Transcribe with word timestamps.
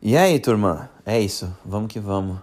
E 0.00 0.16
aí, 0.16 0.38
turma? 0.38 0.88
É 1.04 1.20
isso, 1.20 1.52
vamos 1.64 1.92
que 1.92 1.98
vamos. 1.98 2.38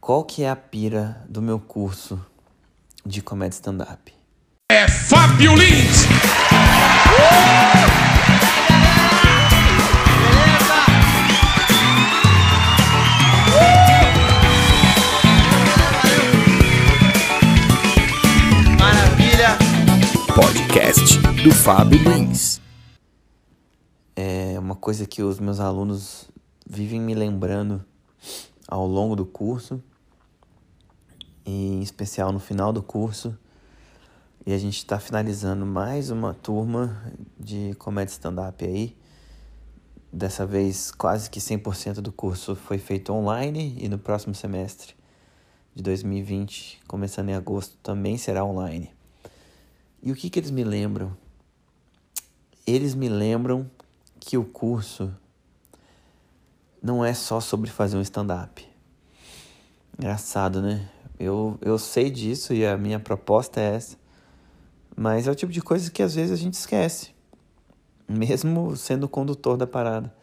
Qual 0.00 0.24
que 0.24 0.42
é 0.42 0.50
a 0.50 0.56
pira 0.56 1.24
do 1.28 1.40
meu 1.40 1.60
curso 1.60 2.20
de 3.06 3.22
comédia 3.22 3.54
stand-up? 3.54 4.12
É 4.72 4.88
Fábio 4.88 5.54
Lins! 5.54 6.06
Maravilha! 18.80 19.56
Podcast 20.34 21.18
do 21.44 21.54
Fábio 21.54 22.00
Lins. 22.02 22.47
Coisa 24.80 25.06
que 25.06 25.22
os 25.22 25.40
meus 25.40 25.58
alunos 25.58 26.30
vivem 26.64 27.00
me 27.00 27.12
lembrando 27.12 27.84
ao 28.66 28.86
longo 28.86 29.16
do 29.16 29.26
curso, 29.26 29.82
em 31.44 31.82
especial 31.82 32.32
no 32.32 32.38
final 32.38 32.72
do 32.72 32.80
curso. 32.80 33.36
E 34.46 34.52
a 34.52 34.58
gente 34.58 34.78
está 34.78 35.00
finalizando 35.00 35.66
mais 35.66 36.10
uma 36.10 36.32
turma 36.32 37.12
de 37.38 37.74
comédia 37.76 38.12
stand-up 38.12 38.64
aí. 38.64 38.96
Dessa 40.12 40.46
vez, 40.46 40.92
quase 40.92 41.28
que 41.28 41.40
100% 41.40 41.94
do 41.94 42.12
curso 42.12 42.54
foi 42.54 42.78
feito 42.78 43.12
online 43.12 43.76
e 43.80 43.88
no 43.88 43.98
próximo 43.98 44.34
semestre 44.34 44.94
de 45.74 45.82
2020, 45.82 46.82
começando 46.86 47.30
em 47.30 47.34
agosto, 47.34 47.76
também 47.82 48.16
será 48.16 48.44
online. 48.44 48.90
E 50.00 50.12
o 50.12 50.14
que, 50.14 50.30
que 50.30 50.38
eles 50.38 50.52
me 50.52 50.62
lembram? 50.62 51.16
Eles 52.64 52.94
me 52.94 53.08
lembram 53.08 53.68
que 54.20 54.36
o 54.36 54.44
curso 54.44 55.14
não 56.82 57.04
é 57.04 57.12
só 57.14 57.40
sobre 57.40 57.70
fazer 57.70 57.96
um 57.96 58.00
stand-up. 58.02 58.66
Engraçado, 59.98 60.62
né? 60.62 60.88
Eu, 61.18 61.58
eu 61.60 61.78
sei 61.78 62.10
disso 62.10 62.54
e 62.54 62.64
a 62.64 62.76
minha 62.76 63.00
proposta 63.00 63.60
é 63.60 63.74
essa. 63.74 63.96
Mas 64.96 65.26
é 65.26 65.30
o 65.30 65.34
tipo 65.34 65.52
de 65.52 65.60
coisa 65.60 65.90
que 65.90 66.02
às 66.02 66.14
vezes 66.14 66.32
a 66.32 66.36
gente 66.36 66.54
esquece, 66.54 67.10
mesmo 68.08 68.76
sendo 68.76 69.04
o 69.04 69.08
condutor 69.08 69.56
da 69.56 69.66
parada. 69.66 70.14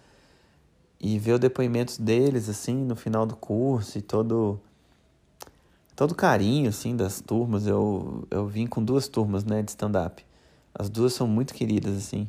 E 1.00 1.20
ver 1.20 1.34
os 1.34 1.40
depoimentos 1.40 1.98
deles, 1.98 2.48
assim, 2.50 2.76
no 2.76 2.96
final 2.96 3.26
do 3.26 3.36
curso 3.36 3.98
e 3.98 4.02
todo 4.02 4.60
todo 5.96 6.14
carinho, 6.14 6.70
assim, 6.70 6.96
das 6.96 7.22
turmas. 7.22 7.68
Eu, 7.68 8.28
eu 8.30 8.48
vim 8.48 8.68
com 8.68 8.84
duas 8.84 9.08
turmas, 9.08 9.44
né, 9.44 9.62
de 9.62 9.72
stand-up. 9.72 10.26
As 10.74 10.90
duas 10.90 11.14
são 11.14 11.28
muito 11.28 11.54
queridas, 11.54 11.96
assim. 11.96 12.28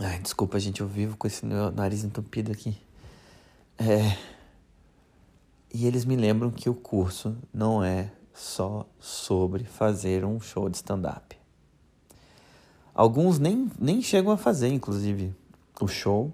Ai, 0.00 0.18
desculpa, 0.18 0.58
gente, 0.58 0.80
eu 0.80 0.88
vivo 0.88 1.16
com 1.16 1.28
esse 1.28 1.46
meu 1.46 1.70
nariz 1.70 2.02
entupido 2.02 2.50
aqui. 2.50 2.76
É... 3.78 4.16
E 5.72 5.86
eles 5.86 6.04
me 6.04 6.16
lembram 6.16 6.50
que 6.50 6.68
o 6.68 6.74
curso 6.74 7.36
não 7.52 7.82
é 7.82 8.10
só 8.32 8.86
sobre 8.98 9.62
fazer 9.62 10.24
um 10.24 10.40
show 10.40 10.68
de 10.68 10.78
stand-up. 10.78 11.36
Alguns 12.92 13.38
nem, 13.38 13.70
nem 13.78 14.02
chegam 14.02 14.32
a 14.32 14.36
fazer, 14.36 14.66
inclusive, 14.68 15.32
o 15.80 15.86
show 15.86 16.32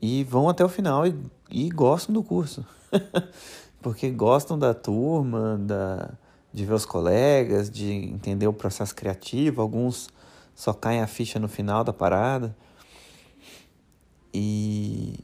e 0.00 0.22
vão 0.24 0.50
até 0.50 0.62
o 0.62 0.68
final 0.68 1.06
e, 1.06 1.18
e 1.50 1.70
gostam 1.70 2.12
do 2.12 2.22
curso. 2.22 2.62
Porque 3.80 4.10
gostam 4.10 4.58
da 4.58 4.74
turma, 4.74 5.58
da, 5.58 6.10
de 6.52 6.66
ver 6.66 6.74
os 6.74 6.84
colegas, 6.84 7.70
de 7.70 7.90
entender 7.90 8.46
o 8.46 8.52
processo 8.52 8.94
criativo. 8.94 9.62
Alguns 9.62 10.10
só 10.54 10.74
caem 10.74 11.00
a 11.00 11.06
ficha 11.06 11.38
no 11.38 11.48
final 11.48 11.82
da 11.82 11.92
parada. 11.92 12.54
E 14.32 15.18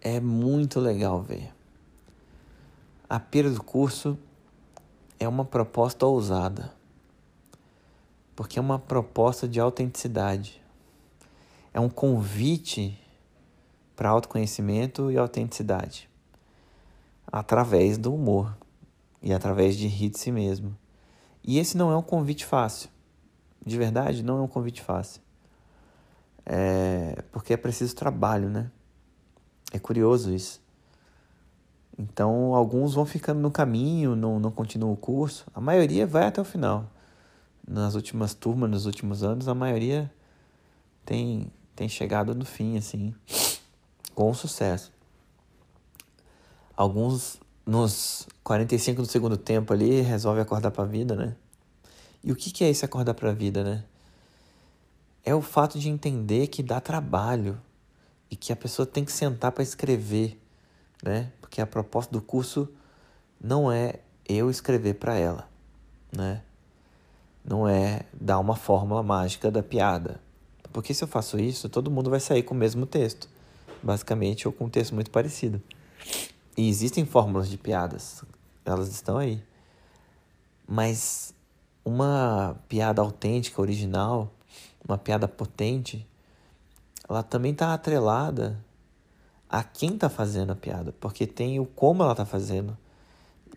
é 0.00 0.20
muito 0.20 0.80
legal 0.80 1.22
ver. 1.22 1.52
A 3.08 3.20
pira 3.20 3.50
do 3.50 3.62
curso 3.62 4.18
é 5.20 5.28
uma 5.28 5.44
proposta 5.44 6.06
ousada, 6.06 6.72
porque 8.34 8.58
é 8.58 8.62
uma 8.62 8.78
proposta 8.78 9.46
de 9.46 9.60
autenticidade. 9.60 10.62
É 11.72 11.80
um 11.80 11.88
convite 11.88 12.98
para 13.94 14.08
autoconhecimento 14.08 15.10
e 15.10 15.18
autenticidade 15.18 16.08
através 17.26 17.98
do 17.98 18.14
humor 18.14 18.56
e 19.20 19.32
através 19.32 19.76
de 19.76 19.88
rir 19.88 20.10
de 20.10 20.18
si 20.18 20.30
mesmo. 20.30 20.76
E 21.42 21.58
esse 21.58 21.76
não 21.76 21.90
é 21.90 21.96
um 21.96 22.02
convite 22.02 22.44
fácil. 22.44 22.88
De 23.64 23.76
verdade, 23.76 24.22
não 24.22 24.38
é 24.38 24.42
um 24.42 24.46
convite 24.46 24.80
fácil. 24.80 25.20
É 26.46 27.22
porque 27.32 27.52
é 27.52 27.56
preciso 27.56 27.94
trabalho, 27.94 28.48
né? 28.48 28.70
É 29.72 29.78
curioso 29.78 30.32
isso. 30.32 30.62
Então, 31.98 32.54
alguns 32.54 32.94
vão 32.94 33.06
ficando 33.06 33.40
no 33.40 33.50
caminho, 33.50 34.16
não, 34.16 34.40
não 34.40 34.50
continuam 34.50 34.92
o 34.92 34.96
curso. 34.96 35.46
A 35.54 35.60
maioria 35.60 36.06
vai 36.06 36.26
até 36.26 36.40
o 36.40 36.44
final. 36.44 36.90
Nas 37.66 37.94
últimas 37.94 38.34
turmas, 38.34 38.70
nos 38.70 38.86
últimos 38.86 39.22
anos, 39.22 39.48
a 39.48 39.54
maioria 39.54 40.10
tem, 41.04 41.50
tem 41.74 41.88
chegado 41.88 42.34
no 42.34 42.44
fim, 42.44 42.76
assim, 42.76 43.14
com 44.14 44.34
sucesso. 44.34 44.92
Alguns, 46.76 47.40
nos 47.64 48.26
45 48.42 49.02
do 49.02 49.08
segundo 49.08 49.36
tempo 49.36 49.72
ali, 49.72 50.00
resolvem 50.00 50.42
acordar 50.42 50.72
para 50.72 50.82
a 50.82 50.86
vida, 50.86 51.14
né? 51.14 51.36
E 52.22 52.32
o 52.32 52.36
que, 52.36 52.50
que 52.50 52.64
é 52.64 52.68
esse 52.68 52.84
acordar 52.84 53.14
para 53.14 53.30
a 53.30 53.34
vida, 53.34 53.62
né? 53.62 53.84
É 55.24 55.34
o 55.34 55.40
fato 55.40 55.78
de 55.78 55.88
entender 55.88 56.48
que 56.48 56.62
dá 56.62 56.80
trabalho 56.80 57.60
e 58.30 58.36
que 58.36 58.52
a 58.52 58.56
pessoa 58.56 58.84
tem 58.84 59.04
que 59.04 59.12
sentar 59.12 59.52
para 59.52 59.62
escrever, 59.62 60.38
né? 61.02 61.32
Porque 61.40 61.60
a 61.60 61.66
proposta 61.66 62.12
do 62.12 62.20
curso 62.20 62.68
não 63.40 63.70
é 63.70 64.00
eu 64.28 64.50
escrever 64.50 64.94
para 64.94 65.16
ela, 65.16 65.48
né? 66.12 66.42
Não 67.44 67.68
é 67.68 68.02
dar 68.12 68.38
uma 68.38 68.56
fórmula 68.56 69.02
mágica 69.02 69.50
da 69.50 69.62
piada. 69.62 70.20
Porque 70.72 70.92
se 70.92 71.04
eu 71.04 71.08
faço 71.08 71.38
isso, 71.38 71.68
todo 71.68 71.90
mundo 71.90 72.10
vai 72.10 72.18
sair 72.18 72.42
com 72.42 72.52
o 72.52 72.58
mesmo 72.58 72.84
texto, 72.84 73.28
basicamente, 73.82 74.48
ou 74.48 74.52
com 74.52 74.64
um 74.64 74.68
texto 74.68 74.94
muito 74.94 75.10
parecido. 75.10 75.62
E 76.56 76.68
existem 76.68 77.06
fórmulas 77.06 77.48
de 77.48 77.56
piadas, 77.56 78.24
elas 78.64 78.88
estão 78.88 79.16
aí. 79.16 79.40
Mas 80.66 81.32
uma 81.84 82.56
piada 82.68 83.00
autêntica, 83.00 83.60
original, 83.60 84.33
uma 84.86 84.98
piada 84.98 85.26
potente, 85.26 86.06
ela 87.08 87.22
também 87.22 87.52
está 87.52 87.72
atrelada 87.72 88.58
a 89.48 89.62
quem 89.62 89.94
está 89.94 90.08
fazendo 90.08 90.52
a 90.52 90.56
piada, 90.56 90.92
porque 91.00 91.26
tem 91.26 91.60
o 91.60 91.66
como 91.66 92.02
ela 92.02 92.12
está 92.12 92.26
fazendo. 92.26 92.76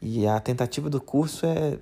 E 0.01 0.27
a 0.27 0.39
tentativa 0.39 0.89
do 0.89 1.01
curso 1.01 1.45
é 1.45 1.79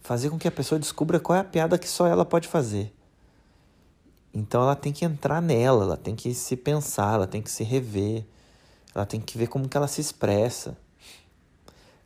fazer 0.00 0.30
com 0.30 0.38
que 0.38 0.46
a 0.46 0.52
pessoa 0.52 0.78
descubra 0.78 1.18
qual 1.18 1.36
é 1.36 1.40
a 1.40 1.44
piada 1.44 1.78
que 1.78 1.88
só 1.88 2.06
ela 2.06 2.24
pode 2.24 2.46
fazer. 2.46 2.94
Então 4.32 4.62
ela 4.62 4.76
tem 4.76 4.92
que 4.92 5.04
entrar 5.04 5.40
nela, 5.40 5.84
ela 5.84 5.96
tem 5.96 6.14
que 6.14 6.34
se 6.34 6.56
pensar, 6.56 7.14
ela 7.14 7.26
tem 7.26 7.40
que 7.40 7.50
se 7.50 7.64
rever, 7.64 8.24
ela 8.94 9.06
tem 9.06 9.20
que 9.20 9.38
ver 9.38 9.46
como 9.46 9.68
que 9.68 9.76
ela 9.76 9.88
se 9.88 10.00
expressa. 10.00 10.76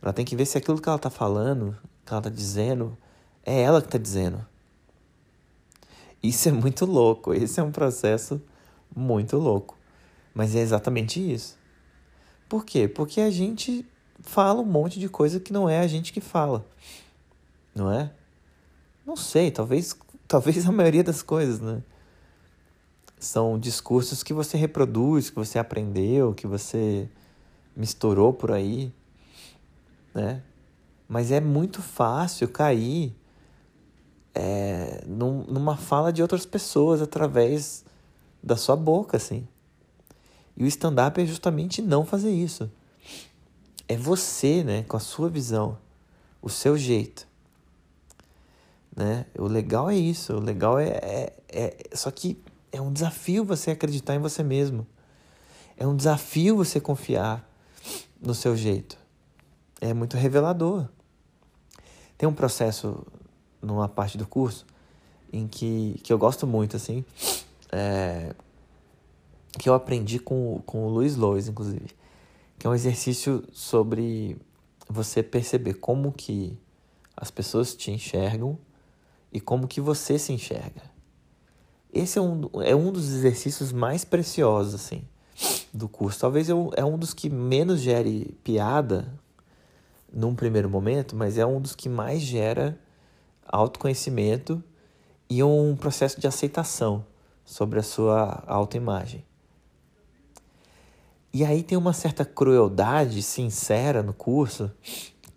Ela 0.01 0.13
tem 0.13 0.25
que 0.25 0.37
ver 0.37 0.47
se 0.47 0.57
aquilo 0.57 0.81
que 0.81 0.89
ela 0.89 0.97
está 0.97 1.11
falando, 1.11 1.77
que 2.07 2.13
ela 2.13 2.21
está 2.21 2.31
dizendo, 2.31 2.97
é 3.45 3.61
ela 3.61 3.81
que 3.81 3.89
está 3.89 3.99
dizendo. 3.99 4.47
Isso 6.23 6.49
é 6.49 6.53
muito 6.53 6.85
louco, 6.85 7.33
esse 7.33 7.59
é 7.61 7.63
um 7.63 7.73
processo 7.73 8.41
muito 8.95 9.37
louco. 9.39 9.77
Mas 10.35 10.55
é 10.55 10.61
exatamente 10.61 11.21
isso. 11.21 11.59
Por 12.49 12.65
quê? 12.65 12.87
Porque 12.89 13.21
a 13.21 13.31
gente 13.31 13.87
fala 14.21 14.61
um 14.61 14.67
monte 14.67 14.99
de 14.99 15.09
coisa 15.09 15.41
que 15.41 15.53
não 15.53 15.69
é 15.69 15.81
a 15.81 15.87
gente 15.87 16.13
que 16.13 16.21
fala. 16.21 16.67
Não 17.75 17.91
é? 17.91 18.13
Não 19.07 19.17
sei, 19.17 19.51
talvez, 19.51 19.97
talvez 20.29 20.67
a 20.67 20.73
maioria 20.73 21.03
das 21.03 21.23
coisas, 21.23 21.61
né? 21.61 21.83
São 23.19 23.59
discursos 23.59 24.23
que 24.23 24.33
você 24.33 24.57
reproduz, 24.57 25.31
que 25.31 25.37
você 25.37 25.59
aprendeu, 25.59 26.35
que 26.35 26.47
você 26.47 27.09
misturou 27.77 28.33
por 28.33 28.51
aí, 28.51 28.93
né? 30.15 30.43
Mas 31.09 31.31
é 31.31 31.41
muito 31.41 31.83
fácil 31.83 32.49
cair 32.49 33.15
é, 34.35 35.03
num, 35.07 35.45
numa 35.45 35.77
fala 35.77 36.13
de 36.13 36.23
outras 36.23 36.47
pessoas 36.47 37.03
através 37.03 37.85
da 38.43 38.57
sua 38.57 38.77
boca, 38.77 39.17
assim. 39.17 39.47
E 40.57 40.65
o 40.65 40.67
stand-up 40.67 41.21
é 41.21 41.27
justamente 41.27 41.83
não 41.83 42.05
fazer 42.05 42.31
isso. 42.31 42.71
É 43.89 43.97
você, 43.97 44.63
né, 44.63 44.83
com 44.85 44.97
a 44.97 45.01
sua 45.01 45.29
visão, 45.29 45.79
o 46.41 46.49
seu 46.49 46.77
jeito. 46.77 47.27
Né? 48.95 49.27
O 49.39 49.45
legal 49.45 49.91
é 49.91 49.97
isso, 49.97 50.35
o 50.35 50.41
legal 50.41 50.79
é, 50.79 50.89
é, 50.89 51.33
é. 51.49 51.77
Só 51.95 52.11
que 52.11 52.43
é 52.73 52.81
um 52.81 52.93
desafio 52.93 53.45
você 53.45 53.71
acreditar 53.71 54.15
em 54.15 54.19
você 54.19 54.43
mesmo. 54.43 54.87
É 55.77 55.87
um 55.87 55.97
desafio 55.97 56.57
você 56.57 56.81
confiar 56.81 57.49
no 58.21 58.35
seu 58.35 58.57
jeito. 58.57 58.99
É 59.81 59.95
muito 59.95 60.17
revelador. 60.17 60.87
Tem 62.19 62.29
um 62.29 62.35
processo 62.35 63.07
numa 63.63 63.89
parte 63.89 64.17
do 64.17 64.27
curso 64.27 64.67
em 65.33 65.47
que, 65.47 66.01
que 66.03 66.13
eu 66.13 66.19
gosto 66.19 66.47
muito, 66.47 66.77
assim, 66.77 67.05
é, 67.71 68.35
que 69.59 69.69
eu 69.69 69.75
aprendi 69.75 70.19
com, 70.19 70.61
com 70.67 70.87
o 70.87 70.91
Luiz 70.91 71.17
Lois, 71.17 71.49
inclusive. 71.49 71.91
Que 72.59 72.67
é 72.67 72.71
um 72.71 72.75
exercício 72.75 73.45
sobre 73.53 74.37
você 74.89 75.23
perceber 75.23 75.75
como 75.75 76.13
que 76.13 76.59
as 77.17 77.31
pessoas 77.31 77.75
te 77.75 77.91
enxergam 77.91 78.59
e 79.33 79.41
como 79.41 79.69
que 79.69 79.81
você 79.81 80.19
se 80.19 80.33
enxerga. 80.33 80.83
Esse 81.93 82.19
é 82.19 82.23
um, 82.23 82.49
é 82.63 82.75
um 82.75 82.93
dos 82.93 83.13
exercícios 83.13 83.73
mais 83.73 84.05
preciosos, 84.05 84.75
assim, 84.75 85.03
do 85.73 85.89
curso. 85.89 86.21
Talvez 86.21 86.49
eu, 86.49 86.71
é 86.77 86.85
um 86.85 86.99
dos 86.99 87.15
que 87.15 87.29
menos 87.29 87.81
gere 87.81 88.37
piada 88.45 89.13
num 90.13 90.35
primeiro 90.35 90.69
momento, 90.69 91.15
mas 91.17 91.39
é 91.39 91.47
um 91.47 91.61
dos 91.61 91.75
que 91.75 91.89
mais 91.89 92.21
gera 92.21 92.79
autoconhecimento 93.47 94.63
e 95.29 95.43
um 95.43 95.77
processo 95.77 96.21
de 96.21 96.27
aceitação 96.27 97.05
sobre 97.45 97.79
a 97.79 97.83
sua 97.83 98.43
autoimagem. 98.47 99.25
E 101.33 101.45
aí 101.45 101.63
tem 101.63 101.79
uma 101.79 101.93
certa 101.93 102.25
crueldade 102.25 103.23
sincera 103.23 104.03
no 104.03 104.13
curso, 104.13 104.71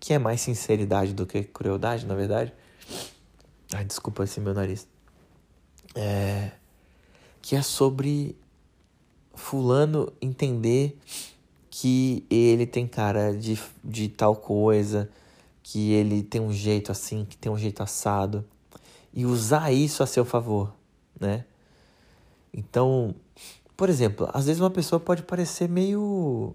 que 0.00 0.12
é 0.12 0.18
mais 0.18 0.40
sinceridade 0.40 1.14
do 1.14 1.24
que 1.24 1.44
crueldade, 1.44 2.04
na 2.04 2.14
verdade. 2.14 2.52
Ai, 3.72 3.84
desculpa 3.84 4.24
esse 4.24 4.40
meu 4.40 4.52
nariz. 4.52 4.88
É, 5.94 6.50
que 7.40 7.54
é 7.54 7.62
sobre 7.62 8.36
fulano 9.34 10.12
entender 10.20 10.98
que 11.70 12.24
ele 12.28 12.66
tem 12.66 12.86
cara 12.86 13.32
de, 13.36 13.60
de 13.82 14.08
tal 14.08 14.36
coisa, 14.36 15.10
que 15.64 15.92
ele 15.92 16.22
tem 16.22 16.42
um 16.42 16.52
jeito 16.52 16.92
assim, 16.92 17.24
que 17.24 17.38
tem 17.38 17.50
um 17.50 17.56
jeito 17.56 17.82
assado, 17.82 18.44
e 19.14 19.24
usar 19.24 19.72
isso 19.72 20.02
a 20.02 20.06
seu 20.06 20.24
favor, 20.24 20.72
né? 21.18 21.46
Então, 22.52 23.14
por 23.76 23.88
exemplo, 23.88 24.28
às 24.32 24.44
vezes 24.44 24.60
uma 24.60 24.70
pessoa 24.70 25.00
pode 25.00 25.22
parecer 25.22 25.68
meio 25.68 26.54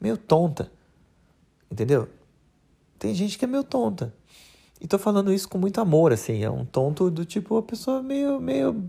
meio 0.00 0.16
tonta, 0.18 0.70
entendeu? 1.70 2.08
Tem 2.98 3.14
gente 3.14 3.38
que 3.38 3.44
é 3.44 3.48
meio 3.48 3.62
tonta. 3.62 4.12
E 4.80 4.86
tô 4.88 4.98
falando 4.98 5.32
isso 5.32 5.48
com 5.48 5.56
muito 5.56 5.80
amor, 5.80 6.12
assim, 6.12 6.42
é 6.42 6.50
um 6.50 6.64
tonto 6.64 7.08
do 7.08 7.24
tipo 7.24 7.56
a 7.56 7.62
pessoa 7.62 8.02
meio 8.02 8.40
meio 8.40 8.84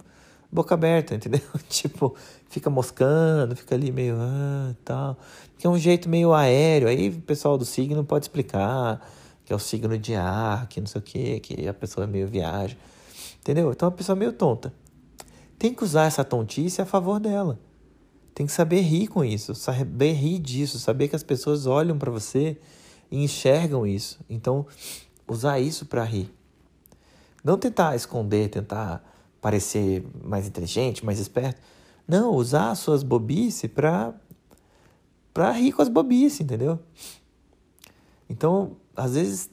boca 0.52 0.74
aberta, 0.74 1.14
entendeu? 1.16 1.42
tipo, 1.70 2.16
fica 2.50 2.70
moscando, 2.70 3.56
fica 3.56 3.76
ali 3.76 3.92
meio 3.92 4.16
ah, 4.20 4.74
tal. 4.84 5.18
Que 5.60 5.68
é 5.68 5.70
um 5.70 5.78
jeito 5.78 6.10
meio 6.10 6.34
aéreo. 6.34 6.88
Aí 6.88 7.10
o 7.10 7.22
pessoal 7.22 7.58
do 7.60 7.66
signo 7.66 8.04
pode 8.04 8.26
explicar 8.26 9.00
que 9.52 9.54
é 9.54 9.56
o 9.58 9.60
signo 9.60 9.98
de 9.98 10.16
ar, 10.16 10.66
que 10.68 10.80
não 10.80 10.88
sei 10.88 11.00
o 11.00 11.04
que, 11.04 11.40
que 11.42 11.68
a 11.68 11.74
pessoa 11.74 12.06
é 12.06 12.08
meio 12.08 12.26
viaja. 12.26 12.78
Entendeu? 13.42 13.70
Então 13.70 13.90
a 13.90 13.92
pessoa 13.92 14.16
é 14.16 14.20
meio 14.20 14.32
tonta. 14.32 14.74
Tem 15.60 15.74
que 15.74 15.84
usar 15.84 16.06
essa 16.06 16.24
tontice 16.24 16.82
a 16.82 16.86
favor 16.86 17.20
dela. 17.20 17.60
Tem 18.34 18.46
que 18.46 18.52
saber 18.54 18.80
rir 18.80 19.08
com 19.08 19.26
isso, 19.26 19.54
saber 19.54 20.14
rir 20.14 20.40
disso, 20.40 20.80
saber 20.80 21.10
que 21.10 21.18
as 21.18 21.24
pessoas 21.24 21.66
olham 21.66 21.98
para 21.98 22.10
você 22.10 22.58
e 23.12 23.22
enxergam 23.22 23.86
isso. 23.86 24.22
Então, 24.30 24.66
usar 25.28 25.60
isso 25.60 25.86
para 25.86 26.06
rir. 26.06 26.34
Não 27.44 27.58
tentar 27.58 27.94
esconder, 27.94 28.48
tentar 28.48 29.04
parecer 29.42 30.02
mais 30.24 30.48
inteligente, 30.48 31.06
mais 31.06 31.20
esperto. 31.20 31.60
Não, 32.08 32.34
usar 32.34 32.72
as 32.72 32.80
suas 32.80 33.04
bobices 33.04 33.70
para 33.70 34.14
para 35.34 35.52
rir 35.52 35.74
com 35.74 35.82
as 35.82 35.90
bobices, 35.90 36.40
entendeu? 36.40 36.80
Então, 38.30 38.78
às 38.96 39.14
vezes 39.16 39.50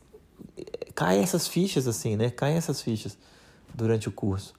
caem 0.95 1.23
essas 1.23 1.47
fichas 1.47 1.87
assim, 1.87 2.17
né? 2.17 2.31
Caem 2.31 2.57
essas 2.57 2.83
fichas 2.83 3.17
durante 3.75 4.09
o 4.09 4.13
curso. 4.13 4.55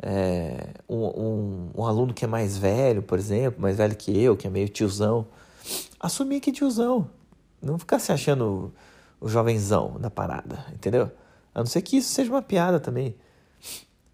É, 0.00 0.74
um, 0.88 0.96
um, 0.96 1.70
um, 1.78 1.84
aluno 1.84 2.14
que 2.14 2.24
é 2.24 2.28
mais 2.28 2.56
velho, 2.56 3.02
por 3.02 3.18
exemplo, 3.18 3.60
mais 3.60 3.76
velho 3.76 3.96
que 3.96 4.16
eu, 4.16 4.36
que 4.36 4.46
é 4.46 4.50
meio 4.50 4.68
tiozão, 4.68 5.26
assumir 5.98 6.40
que 6.40 6.52
tiozão. 6.52 7.10
Não 7.60 7.78
ficar 7.78 7.98
se 7.98 8.12
achando 8.12 8.72
o 9.20 9.28
jovenzão 9.28 9.96
da 9.98 10.08
parada, 10.08 10.64
entendeu? 10.72 11.10
A 11.52 11.60
não 11.60 11.66
ser 11.66 11.82
que 11.82 11.96
isso 11.96 12.10
seja 12.10 12.30
uma 12.30 12.42
piada 12.42 12.78
também. 12.78 13.16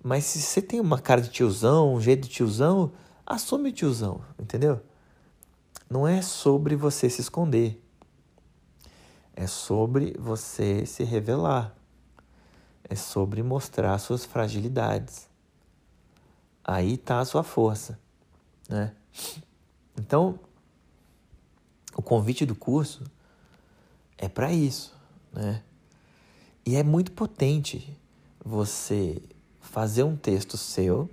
Mas 0.02 0.24
se 0.24 0.40
você 0.40 0.62
tem 0.62 0.80
uma 0.80 0.98
cara 0.98 1.20
de 1.20 1.28
tiozão, 1.28 1.94
um 1.94 2.00
jeito 2.00 2.22
de 2.22 2.28
tiozão, 2.28 2.92
assume 3.26 3.68
o 3.68 3.72
tiozão, 3.72 4.22
entendeu? 4.38 4.80
Não 5.90 6.08
é 6.08 6.22
sobre 6.22 6.74
você 6.76 7.10
se 7.10 7.20
esconder. 7.20 7.83
É 9.34 9.46
sobre 9.46 10.14
você 10.18 10.86
se 10.86 11.04
revelar. 11.04 11.74
É 12.88 12.94
sobre 12.94 13.42
mostrar 13.42 13.98
suas 13.98 14.24
fragilidades. 14.24 15.28
Aí 16.62 16.94
está 16.94 17.20
a 17.20 17.24
sua 17.24 17.42
força, 17.42 17.98
né? 18.68 18.94
Então, 19.98 20.38
o 21.96 22.02
convite 22.02 22.46
do 22.46 22.54
curso 22.54 23.04
é 24.16 24.28
para 24.28 24.52
isso, 24.52 24.94
né? 25.32 25.62
E 26.64 26.76
é 26.76 26.82
muito 26.82 27.12
potente 27.12 27.96
você 28.42 29.20
fazer 29.60 30.02
um 30.02 30.16
texto 30.16 30.56
seu 30.56 31.10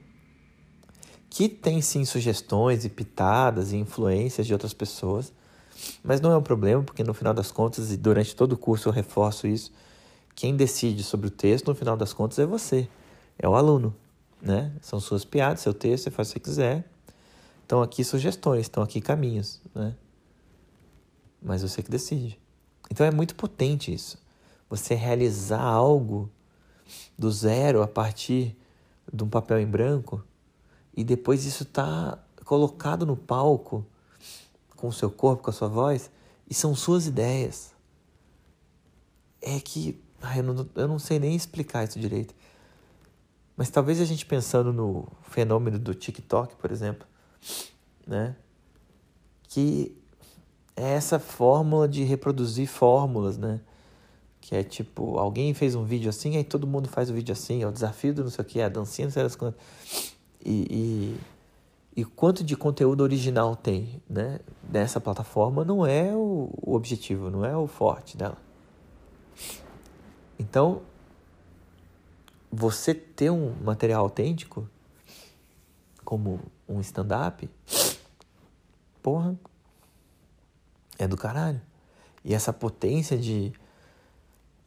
que 1.29 1.47
tem 1.47 1.81
sim 1.81 2.03
sugestões 2.03 2.83
e 2.85 2.89
pitadas 2.89 3.71
e 3.71 3.77
influências 3.77 4.45
de 4.45 4.53
outras 4.53 4.74
pessoas, 4.74 5.33
mas 6.04 6.22
não 6.22 6.31
é 6.31 6.38
um 6.38 6.42
problema, 6.42 6.83
porque 6.83 7.04
no 7.04 7.13
final 7.13 7.33
das 7.33 7.51
contas, 7.51 7.92
e 7.92 7.98
durante 7.98 8.36
todo 8.36 8.54
o 8.54 8.57
curso 8.57 8.89
eu 8.89 8.94
reforço 8.94 9.48
isso, 9.48 9.72
quem 10.36 10.56
decide 10.56 11.04
sobre 11.04 11.28
o 11.28 11.31
texto, 11.31 11.68
no 11.68 11.75
final 11.75 11.98
das 11.98 12.13
contas, 12.13 12.39
é 12.39 12.45
você, 12.45 12.88
é 13.38 13.48
o 13.48 13.56
aluno, 13.56 13.95
né? 14.42 14.72
São 14.81 15.00
suas 15.00 15.25
piadas, 15.25 15.62
seu 15.62 15.74
texto, 15.74 16.06
você 16.06 16.12
faz 16.12 16.30
o 16.30 16.33
que 16.33 16.39
você 16.39 16.44
quiser. 16.44 16.89
Estão 17.62 17.81
aqui 17.81 18.04
sugestões, 18.04 18.62
estão 18.62 18.83
aqui 18.83 19.00
caminhos, 19.00 19.62
né? 19.74 19.95
Mas 21.42 21.62
você 21.62 21.81
que 21.81 21.89
decide. 21.89 22.39
Então 22.89 23.06
é 23.06 23.12
muito 23.12 23.36
potente 23.36 23.94
isso. 23.94 24.18
Você 24.69 24.94
realizar 24.94 25.62
algo 25.62 26.30
do 27.18 27.31
zero 27.31 27.81
a 27.81 27.88
partir 27.88 28.56
de 29.12 29.24
um 29.24 29.30
papel 29.30 29.60
em 29.60 29.66
branco 29.66 30.24
e 30.95 31.04
depois 31.04 31.45
isso 31.45 31.66
tá 31.66 32.19
colocado 32.44 33.06
no 33.06 33.16
palco 33.16 33.86
com 34.81 34.88
o 34.88 34.94
seu 34.94 35.12
corpo, 35.12 35.44
com 35.44 35.51
a 35.51 35.54
sua 35.54 35.68
voz 35.68 36.10
e 36.50 36.56
são 36.56 36.74
suas 36.74 37.06
ideias. 37.06 37.72
É 39.39 39.60
que 39.60 40.01
ai, 40.19 40.39
eu, 40.39 40.44
não, 40.44 40.69
eu 40.75 40.88
não 40.88 40.98
sei 40.98 41.19
nem 41.19 41.36
explicar 41.36 41.83
isso 41.83 42.00
direito. 42.00 42.33
Mas 43.56 43.69
talvez 43.69 44.01
a 44.01 44.06
gente 44.06 44.25
pensando 44.25 44.74
no 44.74 45.07
fenômeno 45.22 45.78
do 45.78 45.94
TikTok, 45.94 46.56
por 46.56 46.72
exemplo, 46.72 47.07
né? 48.07 48.36
Que 49.44 49.96
é 50.75 50.94
essa 50.94 51.20
fórmula 51.20 51.88
de 51.88 52.03
reproduzir 52.03 52.67
fórmulas, 52.67 53.38
né? 53.38 53.62
Que 54.39 54.55
é 54.55 54.63
tipo, 54.63 55.20
alguém 55.20 55.53
fez 55.53 55.75
um 55.75 55.84
vídeo 55.84 56.10
assim, 56.10 56.38
aí 56.38 56.44
todo 56.44 56.65
mundo 56.65 56.89
faz 56.89 57.12
o 57.12 57.13
vídeo 57.13 57.34
assim, 57.34 57.62
é 57.62 57.67
o 57.67 57.72
desafio 57.72 58.15
do 58.15 58.24
não 58.24 58.32
sei 58.32 58.41
o 58.44 58.48
que, 58.48 58.60
é 58.60 58.65
a 58.65 58.70
dancinha, 58.70 59.05
não 59.05 59.13
sei 59.13 59.22
das 59.22 59.36
quantas. 59.36 59.62
E, 60.44 60.65
e, 60.72 61.20
e, 61.95 62.05
quanto 62.05 62.43
de 62.43 62.55
conteúdo 62.55 63.01
original 63.01 63.55
tem, 63.55 64.01
né? 64.10 64.39
Nessa 64.71 65.01
plataforma 65.01 65.65
não 65.65 65.86
é 65.86 66.15
o, 66.15 66.50
o 66.62 66.74
objetivo, 66.74 67.29
não 67.29 67.43
é 67.43 67.55
o 67.55 67.67
forte 67.67 68.15
dela. 68.15 68.38
Então, 70.39 70.81
você 72.51 72.93
ter 72.93 73.29
um 73.29 73.53
material 73.62 74.03
autêntico, 74.03 74.67
como 76.03 76.39
um 76.67 76.79
stand-up, 76.81 77.50
porra, 79.01 79.38
é 80.98 81.07
do 81.07 81.17
caralho. 81.17 81.62
E 82.24 82.33
essa 82.33 82.53
potência 82.53 83.17
de 83.17 83.51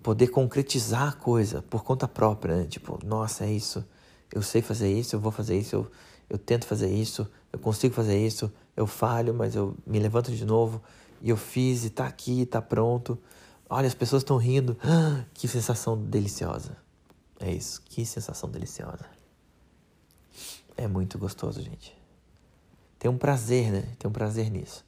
poder 0.02 0.28
concretizar 0.28 1.08
a 1.08 1.12
coisa 1.12 1.62
por 1.62 1.82
conta 1.82 2.06
própria, 2.06 2.56
né? 2.56 2.66
Tipo, 2.66 2.98
nossa, 3.04 3.44
é 3.44 3.50
isso. 3.52 3.84
Eu 4.32 4.42
sei 4.42 4.60
fazer 4.60 4.92
isso, 4.92 5.16
eu 5.16 5.20
vou 5.20 5.32
fazer 5.32 5.58
isso, 5.58 5.76
eu, 5.76 5.90
eu 6.28 6.38
tento 6.38 6.66
fazer 6.66 6.88
isso, 6.88 7.28
eu 7.52 7.58
consigo 7.58 7.94
fazer 7.94 8.18
isso, 8.18 8.52
eu 8.76 8.86
falho, 8.86 9.34
mas 9.34 9.54
eu 9.54 9.76
me 9.86 9.98
levanto 9.98 10.32
de 10.32 10.44
novo 10.44 10.82
e 11.22 11.30
eu 11.30 11.36
fiz 11.36 11.84
e 11.84 11.90
tá 11.90 12.06
aqui, 12.06 12.44
tá 12.44 12.60
pronto. 12.60 13.18
Olha, 13.68 13.86
as 13.86 13.94
pessoas 13.94 14.22
estão 14.22 14.36
rindo. 14.36 14.76
Ah, 14.82 15.24
que 15.32 15.48
sensação 15.48 15.96
deliciosa. 15.96 16.76
É 17.40 17.50
isso, 17.50 17.82
que 17.82 18.04
sensação 18.04 18.48
deliciosa. 18.48 19.06
É 20.76 20.86
muito 20.88 21.18
gostoso, 21.18 21.62
gente. 21.62 21.96
Tem 22.98 23.10
um 23.10 23.18
prazer, 23.18 23.70
né? 23.70 23.84
Tem 23.98 24.08
um 24.08 24.12
prazer 24.12 24.50
nisso. 24.50 24.84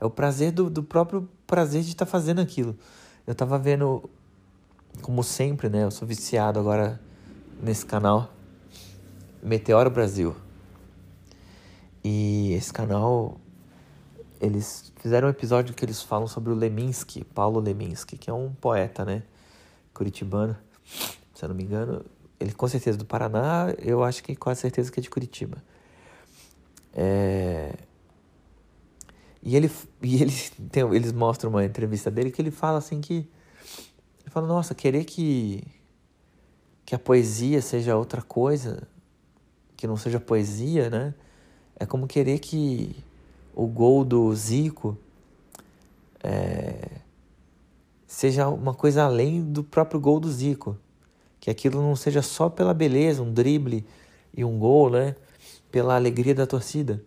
É 0.00 0.04
o 0.04 0.10
prazer 0.10 0.52
do, 0.52 0.68
do 0.68 0.82
próprio 0.82 1.28
prazer 1.46 1.82
de 1.82 1.90
estar 1.90 2.04
tá 2.04 2.10
fazendo 2.10 2.40
aquilo. 2.40 2.76
Eu 3.26 3.34
tava 3.34 3.58
vendo 3.58 4.08
como 5.02 5.22
sempre, 5.22 5.68
né? 5.68 5.84
Eu 5.84 5.90
sou 5.90 6.06
viciado 6.06 6.58
agora 6.58 7.00
nesse 7.60 7.84
canal 7.84 8.32
Meteoro 9.42 9.90
Brasil. 9.90 10.36
E 12.08 12.52
esse 12.52 12.72
canal 12.72 13.36
eles 14.40 14.92
fizeram 15.00 15.26
um 15.26 15.30
episódio 15.32 15.74
que 15.74 15.84
eles 15.84 16.00
falam 16.00 16.28
sobre 16.28 16.52
o 16.52 16.54
Leminski, 16.54 17.24
Paulo 17.24 17.58
Leminski, 17.58 18.16
que 18.16 18.30
é 18.30 18.32
um 18.32 18.52
poeta, 18.52 19.04
né? 19.04 19.24
Curitibano, 19.92 20.56
se 21.34 21.44
eu 21.44 21.48
não 21.48 21.56
me 21.56 21.64
engano. 21.64 22.04
Ele 22.38 22.52
com 22.52 22.68
certeza 22.68 22.96
é 22.96 22.98
do 23.00 23.04
Paraná, 23.04 23.74
eu 23.78 24.04
acho 24.04 24.22
que 24.22 24.36
quase 24.36 24.60
certeza 24.60 24.92
que 24.92 25.00
é 25.00 25.02
de 25.02 25.10
Curitiba. 25.10 25.60
É... 26.94 27.74
E 29.42 29.56
ele, 29.56 29.68
e 30.00 30.22
ele 30.22 30.32
tem, 30.70 30.84
eles 30.94 31.10
mostram 31.10 31.50
uma 31.50 31.64
entrevista 31.64 32.08
dele 32.08 32.30
que 32.30 32.40
ele 32.40 32.52
fala 32.52 32.78
assim 32.78 33.00
que 33.00 33.28
ele 34.20 34.30
fala, 34.30 34.46
nossa, 34.46 34.76
querer 34.76 35.04
que 35.04 35.64
que 36.84 36.94
a 36.94 37.00
poesia 37.00 37.60
seja 37.60 37.96
outra 37.96 38.22
coisa, 38.22 38.86
que 39.76 39.88
não 39.88 39.96
seja 39.96 40.20
poesia, 40.20 40.88
né? 40.88 41.12
É 41.78 41.84
como 41.84 42.06
querer 42.06 42.38
que 42.38 42.96
o 43.54 43.66
gol 43.66 44.04
do 44.04 44.34
Zico 44.34 44.96
é, 46.22 46.88
seja 48.06 48.48
uma 48.48 48.74
coisa 48.74 49.04
além 49.04 49.42
do 49.42 49.62
próprio 49.62 50.00
gol 50.00 50.18
do 50.18 50.30
Zico. 50.30 50.76
Que 51.38 51.50
aquilo 51.50 51.80
não 51.80 51.94
seja 51.94 52.22
só 52.22 52.48
pela 52.48 52.74
beleza, 52.74 53.22
um 53.22 53.32
drible 53.32 53.86
e 54.34 54.44
um 54.44 54.58
gol, 54.58 54.90
né? 54.90 55.14
Pela 55.70 55.94
alegria 55.94 56.34
da 56.34 56.46
torcida. 56.46 57.02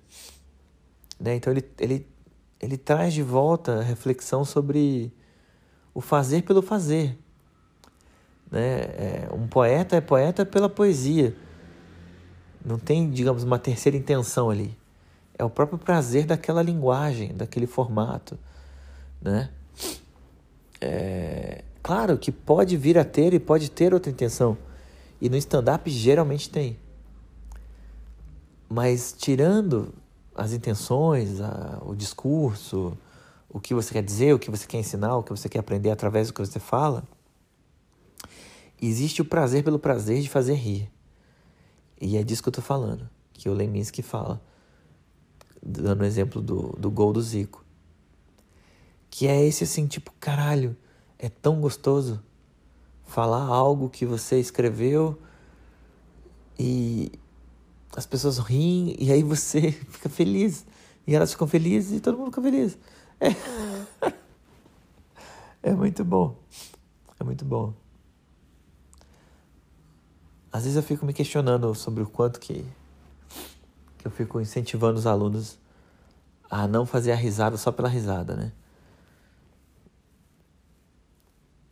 Né? 1.19 1.35
Então 1.35 1.51
ele, 1.51 1.65
ele, 1.79 2.07
ele 2.59 2.77
traz 2.77 3.13
de 3.13 3.23
volta 3.23 3.79
a 3.79 3.83
reflexão 3.83 4.45
sobre 4.45 5.11
o 5.93 5.99
fazer 5.99 6.43
pelo 6.43 6.61
fazer. 6.61 7.17
Né? 8.49 8.81
É, 8.81 9.29
um 9.33 9.47
poeta 9.47 9.95
é 9.95 10.01
poeta 10.01 10.45
pela 10.45 10.69
poesia. 10.69 11.35
Não 12.63 12.77
tem, 12.77 13.09
digamos, 13.09 13.43
uma 13.43 13.57
terceira 13.57 13.97
intenção 13.97 14.49
ali. 14.49 14.77
É 15.37 15.43
o 15.43 15.49
próprio 15.49 15.77
prazer 15.77 16.25
daquela 16.25 16.61
linguagem, 16.61 17.33
daquele 17.33 17.65
formato, 17.65 18.37
né? 19.21 19.49
É, 20.81 21.63
claro 21.81 22.17
que 22.17 22.31
pode 22.31 22.75
vir 22.77 22.97
a 22.97 23.05
ter 23.05 23.33
e 23.33 23.39
pode 23.39 23.71
ter 23.71 23.93
outra 23.93 24.11
intenção. 24.11 24.57
E 25.21 25.29
no 25.29 25.37
stand-up 25.37 25.89
geralmente 25.89 26.49
tem. 26.49 26.77
Mas 28.69 29.13
tirando 29.17 29.93
as 30.35 30.53
intenções, 30.53 31.41
a, 31.41 31.79
o 31.85 31.95
discurso, 31.95 32.97
o 33.49 33.59
que 33.59 33.73
você 33.73 33.93
quer 33.93 34.03
dizer, 34.03 34.33
o 34.33 34.39
que 34.39 34.51
você 34.51 34.67
quer 34.67 34.77
ensinar, 34.77 35.17
o 35.17 35.23
que 35.23 35.31
você 35.31 35.49
quer 35.49 35.59
aprender 35.59 35.89
através 35.89 36.27
do 36.27 36.33
que 36.33 36.39
você 36.39 36.59
fala, 36.59 37.03
existe 38.81 39.21
o 39.21 39.25
prazer 39.25 39.63
pelo 39.63 39.79
prazer 39.79 40.21
de 40.21 40.29
fazer 40.29 40.53
rir. 40.53 40.89
E 42.00 42.18
é 42.18 42.24
disso 42.24 42.41
que 42.41 42.50
eu 42.50 42.53
tô 42.53 42.62
falando, 42.62 43.10
que 43.34 43.50
o 43.50 43.53
Leminski 43.53 44.01
fala, 44.01 44.41
dando 45.62 46.01
o 46.01 46.06
exemplo 46.06 46.41
do, 46.41 46.75
do 46.77 46.89
gol 46.89 47.12
do 47.12 47.22
Zico. 47.22 47.65
Que 49.10 49.27
é 49.27 49.46
esse 49.46 49.63
assim, 49.63 49.88
tipo, 49.88 50.13
caralho, 50.20 50.77
é 51.18 51.27
tão 51.29 51.60
gostoso 51.60 52.24
falar 53.03 53.44
algo 53.44 53.89
que 53.89 54.06
você 54.06 54.39
escreveu 54.39 55.20
e 56.58 57.12
as 57.96 58.06
pessoas 58.06 58.38
riem 58.38 58.96
e 59.00 59.12
aí 59.12 59.24
você 59.24 59.72
fica 59.89 60.08
feliz. 60.08 60.65
E 61.08 61.15
elas 61.15 61.32
ficam 61.32 61.48
felizes 61.48 61.98
e 61.98 62.00
todo 62.00 62.18
mundo 62.18 62.27
fica 62.27 62.41
feliz. 62.41 62.77
É, 63.20 63.29
é 65.63 65.74
muito 65.74 66.06
bom. 66.06 66.36
É 67.20 67.24
muito 67.24 67.44
bom. 67.44 67.74
Às 70.51 70.63
vezes 70.63 70.75
eu 70.75 70.84
fico 70.84 71.06
me 71.06 71.13
questionando 71.13 71.74
sobre 71.75 72.01
o 72.01 72.08
quanto 72.08 72.39
que, 72.39 72.65
que 73.98 74.08
eu 74.08 74.12
fico 74.12 74.41
incentivando 74.41 74.98
os 74.98 75.06
alunos 75.06 75.60
a 76.50 76.68
não 76.68 76.86
fazer 76.86 77.12
a 77.12 77.15
risada 77.15 77.56
só 77.58 77.72
pela 77.72 77.88
risada, 77.88 78.36
né? 78.36 78.51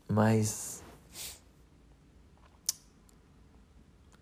Mas 0.07 0.83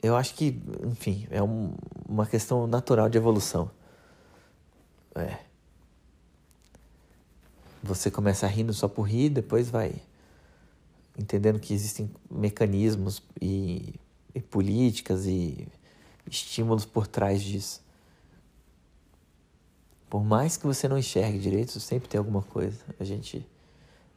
eu 0.02 0.16
acho 0.16 0.34
que, 0.36 0.62
enfim, 0.84 1.28
é 1.30 1.44
um, 1.44 1.76
uma 2.08 2.26
questão 2.26 2.66
natural 2.66 3.10
de 3.10 3.18
evolução. 3.18 3.70
É. 5.16 5.40
Você 7.84 8.10
começa 8.10 8.48
rindo 8.48 8.74
só 8.74 8.88
por 8.88 9.04
rir, 9.04 9.30
depois 9.30 9.70
vai 9.70 10.02
entendendo 11.18 11.60
que 11.60 11.74
existem 11.74 12.12
mecanismos 12.30 13.24
e 13.42 13.96
e 14.36 14.42
políticas 14.42 15.25
e 15.25 15.68
estímulos 16.30 16.86
por 16.86 17.08
trás 17.08 17.42
disso. 17.42 17.82
Por 20.10 20.24
mais 20.24 20.58
que 20.58 20.68
você 20.68 20.88
não 20.88 20.98
enxergue 20.98 21.39
direito, 21.39 21.80
sempre 21.80 22.08
tem 22.08 22.20
alguma 22.20 22.44
coisa. 22.44 22.80
A 23.00 23.04
gente 23.04 23.48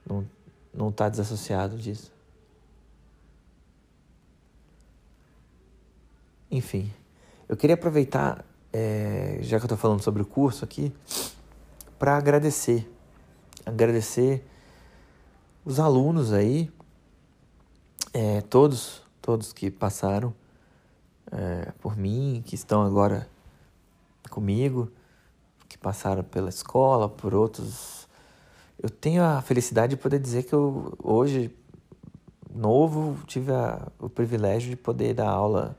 não 0.04 0.26
não 0.72 0.90
está 0.90 1.08
desassociado 1.08 1.76
disso. 1.76 2.12
Enfim, 6.50 6.92
eu 7.48 7.56
queria 7.56 7.74
aproveitar, 7.74 8.44
é, 8.72 9.38
já 9.42 9.58
que 9.58 9.64
eu 9.64 9.66
estou 9.66 9.78
falando 9.78 10.02
sobre 10.02 10.22
o 10.22 10.26
curso 10.26 10.64
aqui, 10.64 10.92
para 11.98 12.16
agradecer. 12.16 12.88
Agradecer 13.66 14.44
os 15.64 15.78
alunos 15.78 16.32
aí, 16.32 16.70
é, 18.14 18.40
todos 18.42 19.02
todos 19.28 19.52
que 19.52 19.70
passaram 19.70 20.32
é, 21.30 21.70
por 21.82 21.94
mim, 21.98 22.42
que 22.46 22.54
estão 22.54 22.80
agora 22.80 23.28
comigo, 24.30 24.90
que 25.68 25.76
passaram 25.76 26.24
pela 26.24 26.48
escola, 26.48 27.10
por 27.10 27.34
outros. 27.34 28.08
Eu 28.82 28.88
tenho 28.88 29.22
a 29.22 29.42
felicidade 29.42 29.96
de 29.96 30.00
poder 30.00 30.18
dizer 30.18 30.44
que 30.44 30.54
eu 30.54 30.96
hoje, 31.02 31.54
novo, 32.50 33.18
tive 33.26 33.52
a, 33.52 33.88
o 33.98 34.08
privilégio 34.08 34.70
de 34.70 34.76
poder 34.76 35.12
dar 35.12 35.28
aula 35.28 35.76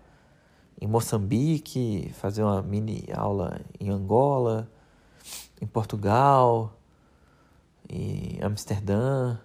em 0.79 0.85
Moçambique, 0.85 2.13
fazer 2.19 2.43
uma 2.43 2.61
mini 2.61 3.07
aula 3.11 3.61
em 3.79 3.89
Angola, 3.89 4.69
em 5.59 5.65
Portugal, 5.65 6.71
em 7.89 8.37
Amsterdã. 8.43 9.39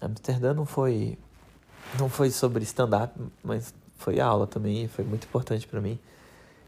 Amsterdã 0.00 0.54
não 0.54 0.64
foi 0.64 1.18
não 1.98 2.08
foi 2.08 2.30
sobre 2.30 2.64
stand-up, 2.64 3.14
mas 3.42 3.72
foi 3.96 4.20
aula 4.20 4.46
também, 4.46 4.88
foi 4.88 5.04
muito 5.04 5.26
importante 5.26 5.66
para 5.66 5.80
mim. 5.80 5.98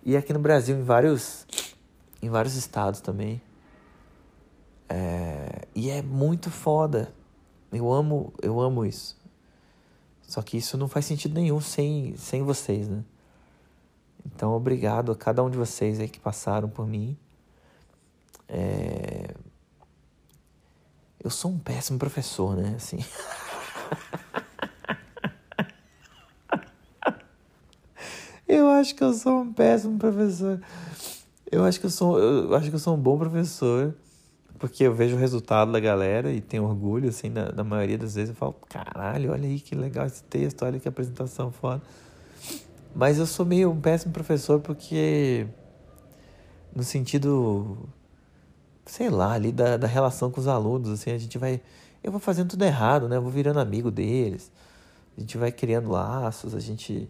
E 0.05 0.17
aqui 0.17 0.33
no 0.33 0.39
Brasil, 0.39 0.77
em 0.77 0.83
vários, 0.83 1.47
em 2.23 2.31
vários 2.31 2.55
estados 2.55 3.01
também. 3.01 3.41
É, 4.89 5.67
e 5.75 5.91
é 5.91 6.03
muito 6.03 6.51
foda. 6.51 7.13
Eu 7.73 7.93
amo, 7.93 8.33
eu 8.43 8.61
amo 8.61 8.85
isso. 8.85 9.19
Só 10.23 10.43
que 10.43 10.57
isso 10.57 10.79
não 10.79 10.89
faz 10.89 11.07
sentido 11.07 11.35
nenhum 11.35 11.61
sem, 11.61 12.17
sem 12.17 12.43
vocês, 12.43 12.89
né? 12.89 13.05
Então, 14.25 14.53
obrigado 14.53 15.13
a 15.13 15.17
cada 15.17 15.43
um 15.43 15.51
de 15.51 15.57
vocês 15.57 15.99
aí 16.01 16.09
que 16.09 16.21
passaram 16.21 16.69
por 16.69 16.87
mim. 16.87 17.17
É... 18.49 19.35
Eu 21.23 21.31
sou 21.31 21.51
um 21.51 21.59
péssimo 21.59 21.99
professor, 21.99 22.57
né? 22.57 22.75
Assim. 22.77 22.99
Eu 28.53 28.69
acho 28.69 28.97
que 28.97 29.05
eu 29.05 29.13
sou 29.13 29.43
um 29.43 29.53
péssimo 29.53 29.97
professor. 29.97 30.61
Eu 31.53 31.63
acho 31.63 31.79
que 31.79 31.87
eu 31.87 31.91
sou, 31.91 32.19
eu 32.19 32.53
acho 32.57 32.69
que 32.69 32.75
eu 32.75 32.81
sou 32.81 32.97
um 32.97 32.99
bom 32.99 33.17
professor, 33.17 33.95
porque 34.59 34.83
eu 34.83 34.93
vejo 34.93 35.15
o 35.15 35.19
resultado 35.21 35.71
da 35.71 35.79
galera 35.79 36.33
e 36.33 36.41
tenho 36.41 36.65
orgulho, 36.65 37.11
assim, 37.11 37.29
na, 37.29 37.53
na 37.53 37.63
maioria 37.63 37.97
das 37.97 38.17
vezes 38.17 38.31
eu 38.31 38.35
falo, 38.35 38.57
caralho, 38.69 39.31
olha 39.31 39.47
aí 39.47 39.61
que 39.61 39.77
legal 39.77 40.05
esse 40.05 40.25
texto, 40.25 40.65
olha 40.65 40.81
que 40.81 40.89
apresentação 40.89 41.53
foda. 41.53 41.81
Mas 42.93 43.19
eu 43.19 43.27
sou 43.27 43.47
meio 43.47 43.71
um 43.71 43.81
péssimo 43.81 44.13
professor 44.13 44.59
porque, 44.59 45.47
no 46.75 46.83
sentido, 46.83 47.79
sei 48.85 49.11
lá, 49.11 49.35
ali 49.35 49.53
da, 49.53 49.77
da 49.77 49.87
relação 49.87 50.29
com 50.29 50.41
os 50.41 50.49
alunos, 50.49 50.91
assim, 50.91 51.13
a 51.13 51.19
gente 51.19 51.39
vai, 51.39 51.61
eu 52.03 52.11
vou 52.11 52.21
fazendo 52.21 52.49
tudo 52.49 52.65
errado, 52.65 53.09
né? 53.09 53.17
Eu 53.17 53.23
vou 53.23 53.31
virando 53.31 53.61
amigo 53.61 53.93
deles, 53.93 54.51
a 55.17 55.21
gente 55.21 55.39
vai 55.39 55.53
criando 55.53 55.89
laços, 55.89 56.53
a 56.53 56.59
gente 56.59 57.09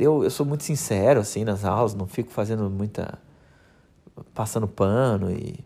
eu, 0.00 0.24
eu 0.24 0.30
sou 0.30 0.46
muito 0.46 0.64
sincero, 0.64 1.20
assim, 1.20 1.44
nas 1.44 1.64
aulas, 1.64 1.94
não 1.94 2.06
fico 2.06 2.30
fazendo 2.30 2.68
muita. 2.70 3.18
passando 4.34 4.66
pano 4.66 5.30
e, 5.30 5.64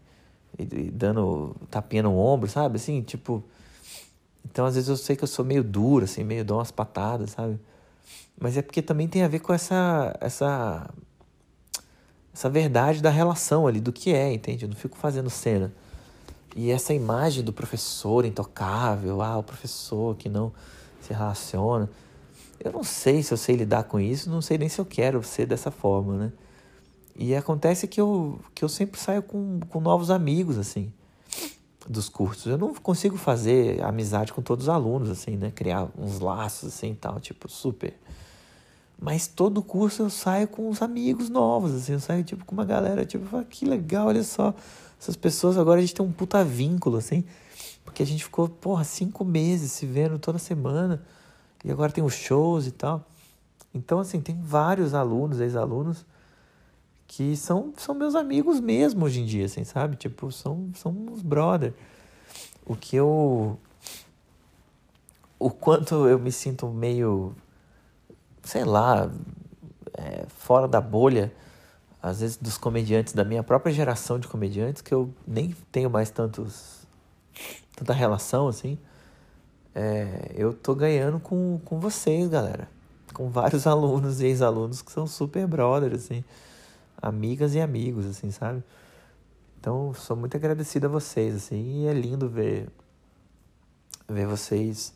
e, 0.59 0.63
e 0.63 0.91
dando 0.91 1.55
tapinha 1.71 2.03
no 2.03 2.17
ombro, 2.17 2.49
sabe? 2.49 2.77
Assim, 2.77 3.03
tipo. 3.03 3.43
Então, 4.45 4.67
às 4.67 4.75
vezes 4.75 4.89
eu 4.91 4.97
sei 4.97 5.17
que 5.17 5.25
eu 5.25 5.29
sou 5.29 5.45
meio 5.45 5.65
duro, 5.65 6.05
assim, 6.05 6.23
meio 6.23 6.45
dou 6.45 6.59
umas 6.59 6.71
patadas, 6.71 7.31
sabe? 7.31 7.59
Mas 8.39 8.57
é 8.57 8.63
porque 8.63 8.83
também 8.83 9.09
tem 9.09 9.23
a 9.23 9.29
ver 9.29 9.41
com 9.41 9.53
essa. 9.53 10.17
essa 10.21 10.91
essa 12.35 12.51
verdade 12.51 13.01
da 13.01 13.11
relação 13.11 13.65
ali, 13.65 13.81
do 13.81 13.93
que 13.93 14.13
é, 14.13 14.33
entende? 14.33 14.65
Eu 14.65 14.69
não 14.69 14.77
fico 14.77 14.99
fazendo 14.99 15.31
cena. 15.31 15.73
E 16.57 16.71
essa 16.71 16.93
imagem 16.93 17.45
do 17.45 17.53
professor 17.53 18.25
intocável, 18.25 19.23
ah, 19.23 19.39
o 19.39 19.43
professor 19.43 20.17
que 20.17 20.29
não 20.29 20.53
se 21.01 21.13
relaciona. 21.13 21.89
Eu 22.65 22.73
não 22.73 22.83
sei 22.83 23.23
se 23.23 23.31
eu 23.31 23.37
sei 23.37 23.57
lidar 23.57 23.85
com 23.85 24.01
isso, 24.01 24.31
não 24.31 24.41
sei 24.41 24.57
nem 24.57 24.71
se 24.71 24.81
eu 24.81 24.87
quero 24.87 25.23
ser 25.23 25.47
dessa 25.47 25.71
forma, 25.71 26.17
né? 26.17 26.33
E 27.15 27.35
acontece 27.35 27.87
que 27.87 28.01
eu, 28.01 28.41
que 28.55 28.65
eu 28.65 28.69
sempre 28.69 28.99
saio 28.99 29.23
com, 29.23 29.61
com 29.69 29.81
novos 29.81 30.11
amigos, 30.11 30.57
assim, 30.57 30.91
dos 31.87 32.09
cursos. 32.09 32.47
Eu 32.47 32.57
não 32.57 32.73
consigo 32.75 33.19
fazer 33.19 33.83
amizade 33.85 34.33
com 34.33 34.41
todos 34.41 34.65
os 34.65 34.69
alunos, 34.71 35.11
assim, 35.11 35.37
né? 35.37 35.53
Criar 35.55 35.89
uns 35.97 36.19
laços, 36.19 36.75
assim, 36.75 36.95
tal, 36.99 37.21
tipo, 37.21 37.49
super 37.51 37.95
Mas 38.99 39.27
todo 39.27 39.63
curso 39.63 40.03
eu 40.03 40.11
saio 40.11 40.49
com 40.49 40.69
uns 40.69 40.81
amigos 40.81 41.29
novos, 41.29 41.75
assim, 41.75 41.93
eu 41.93 42.01
saio 42.01 42.25
tipo 42.25 42.47
com 42.47 42.55
uma 42.55 42.65
galera, 42.65 43.05
tipo, 43.05 43.45
que 43.45 43.67
legal, 43.67 44.07
olha 44.07 44.25
só, 44.25 44.55
essas 44.99 45.17
pessoas 45.17 45.59
agora 45.59 45.79
a 45.79 45.83
gente 45.83 45.95
tem 45.95 46.05
um 46.05 46.13
puta 46.13 46.43
vínculo, 46.43 46.97
assim, 46.97 47.25
porque 47.85 48.03
a 48.03 48.07
gente 48.07 48.25
ficou, 48.25 48.49
porra, 48.49 48.85
cinco 48.85 49.23
meses 49.23 49.71
se 49.71 49.85
vendo 49.85 50.19
toda 50.19 50.39
semana, 50.39 51.05
e 51.65 51.73
agora 51.73 51.91
tem 51.91 52.05
os 52.05 52.15
shows 52.15 52.67
e 52.67 52.71
tal. 52.71 53.05
Então, 53.75 53.99
assim, 53.99 54.21
tem 54.21 54.41
vários 54.41 54.95
alunos, 54.95 55.41
ex-alunos, 55.41 56.05
que 57.07 57.37
são, 57.37 57.73
são 57.77 57.95
meus 57.95 58.15
amigos 58.15 58.61
mesmo 58.61 59.05
hoje 59.05 59.21
em 59.21 59.25
dia, 59.25 59.47
assim, 59.47 59.65
sabe? 59.65 59.97
Tipo, 59.97 60.31
são, 60.31 60.71
são 60.75 60.93
uns 60.93 61.23
brother. 61.23 61.73
O 62.67 62.77
que 62.77 62.97
eu. 62.97 63.59
O 65.39 65.51
quanto 65.51 66.07
eu 66.07 66.19
me 66.19 66.31
sinto 66.31 66.69
meio. 66.69 67.35
Sei 68.43 68.65
lá. 68.65 69.11
É, 69.97 70.27
fora 70.29 70.67
da 70.67 70.81
bolha, 70.81 71.33
às 72.03 72.21
vezes, 72.21 72.37
dos 72.37 72.59
comediantes 72.59 73.13
da 73.13 73.25
minha 73.25 73.45
própria 73.45 73.73
geração 73.73 74.19
de 74.19 74.27
comediantes, 74.27 74.83
que 74.83 74.93
eu 74.93 75.13
nem 75.27 75.55
tenho 75.71 75.89
mais 75.89 76.11
tantos. 76.11 76.87
tanta 77.77 77.93
relação, 77.93 78.49
assim. 78.49 78.79
É, 79.75 80.33
eu 80.37 80.53
tô 80.53 80.75
ganhando 80.75 81.19
com, 81.19 81.61
com 81.65 81.81
vocês, 81.81 82.29
galera. 82.29 82.69
Com 83.13 83.29
vários 83.29 83.67
alunos 83.69 84.21
e 84.21 84.27
ex-alunos 84.27 84.83
que 84.83 84.93
são 84.93 85.07
super 85.07 85.47
brothers, 85.47 86.05
assim 86.05 86.25
amigas 87.07 87.55
e 87.55 87.61
amigos, 87.61 88.07
assim, 88.07 88.31
sabe? 88.31 88.63
Então, 89.61 89.93
sou 89.95 90.17
muito 90.17 90.37
agradecido 90.37 90.87
a 90.87 90.89
vocês, 90.89 91.35
assim, 91.35 91.83
e 91.83 91.87
é 91.87 91.93
lindo 91.93 92.29
ver 92.29 92.69
ver 94.07 94.27
vocês 94.27 94.93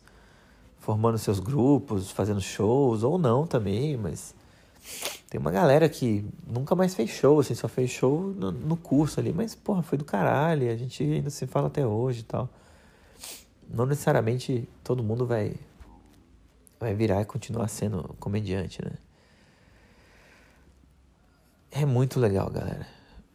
formando 0.77 1.17
seus 1.17 1.39
grupos, 1.39 2.11
fazendo 2.11 2.41
shows, 2.41 3.03
ou 3.03 3.17
não 3.17 3.45
também, 3.45 3.97
mas 3.97 4.35
tem 5.29 5.39
uma 5.39 5.51
galera 5.51 5.89
que 5.89 6.25
nunca 6.47 6.75
mais 6.75 6.93
fez 6.93 7.09
show, 7.09 7.39
assim, 7.39 7.55
só 7.55 7.67
fez 7.67 7.89
show 7.89 8.33
no, 8.35 8.51
no 8.51 8.77
curso 8.77 9.19
ali, 9.19 9.33
mas, 9.33 9.55
porra, 9.55 9.81
foi 9.81 9.97
do 9.97 10.05
caralho, 10.05 10.71
a 10.71 10.75
gente 10.75 11.03
ainda 11.03 11.29
se 11.29 11.47
fala 11.47 11.67
até 11.67 11.85
hoje 11.85 12.21
e 12.21 12.23
tal. 12.23 12.49
Não 13.69 13.85
necessariamente 13.85 14.67
todo 14.83 15.03
mundo 15.03 15.25
vai, 15.25 15.55
vai 16.79 16.93
virar 16.95 17.21
e 17.21 17.25
continuar 17.25 17.67
sendo 17.67 18.15
comediante, 18.19 18.83
né? 18.83 18.93
é 21.71 21.85
muito 21.85 22.19
legal, 22.19 22.49
galera. 22.49 22.87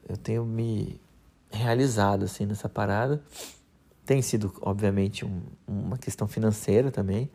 Eu 0.08 0.16
tenho 0.16 0.44
me 0.44 1.00
realizado 1.50 2.24
assim 2.24 2.46
nessa 2.46 2.68
parada. 2.68 3.22
Tem 4.04 4.20
sido, 4.20 4.52
obviamente, 4.60 5.24
um, 5.24 5.42
uma 5.66 5.96
questão 5.96 6.28
financeira 6.28 6.90
também, 6.90 7.30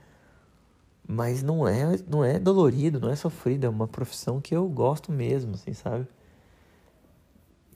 mas 1.07 1.41
não 1.41 1.67
é, 1.67 1.97
não 2.07 2.23
é 2.23 2.37
dolorido, 2.37 2.99
não 2.99 3.09
é 3.09 3.15
sofrido, 3.15 3.65
é 3.65 3.69
uma 3.69 3.87
profissão 3.87 4.39
que 4.39 4.55
eu 4.55 4.67
gosto 4.67 5.11
mesmo, 5.11 5.55
assim, 5.55 5.73
sabe? 5.73 6.07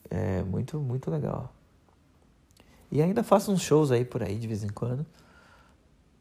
É 0.09 0.43
muito, 0.43 0.79
muito 0.79 1.09
legal. 1.09 1.51
E 2.93 3.01
ainda 3.01 3.23
faço 3.23 3.51
uns 3.51 3.63
shows 3.63 3.91
aí 3.91 4.05
por 4.05 4.21
aí 4.21 4.38
de 4.38 4.47
vez 4.47 4.63
em 4.63 4.69
quando, 4.69 5.03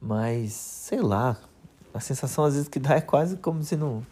mas 0.01 0.55
sei 0.55 1.03
lá, 1.03 1.39
a 1.93 2.01
sensação 2.01 2.45
às 2.45 2.55
vezes 2.55 2.67
que 2.67 2.79
dá 2.79 2.95
é 2.95 3.01
quase 3.03 3.37
como 3.37 3.63
se 3.63 3.77
não 3.77 4.03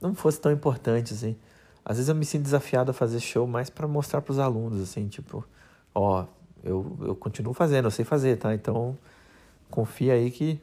não 0.00 0.14
fosse 0.14 0.40
tão 0.40 0.52
importante 0.52 1.14
assim. 1.14 1.36
Às 1.84 1.96
vezes 1.96 2.08
eu 2.08 2.14
me 2.14 2.24
sinto 2.24 2.44
desafiado 2.44 2.92
a 2.92 2.94
fazer 2.94 3.18
show 3.18 3.44
mais 3.44 3.68
para 3.68 3.88
mostrar 3.88 4.22
para 4.22 4.30
os 4.30 4.38
alunos, 4.38 4.80
assim, 4.80 5.08
tipo, 5.08 5.44
ó, 5.92 6.26
eu, 6.62 6.96
eu 7.00 7.16
continuo 7.16 7.52
fazendo, 7.52 7.86
eu 7.86 7.90
sei 7.90 8.04
fazer, 8.04 8.36
tá? 8.36 8.54
Então, 8.54 8.96
confia 9.68 10.12
aí 10.12 10.30
que 10.30 10.60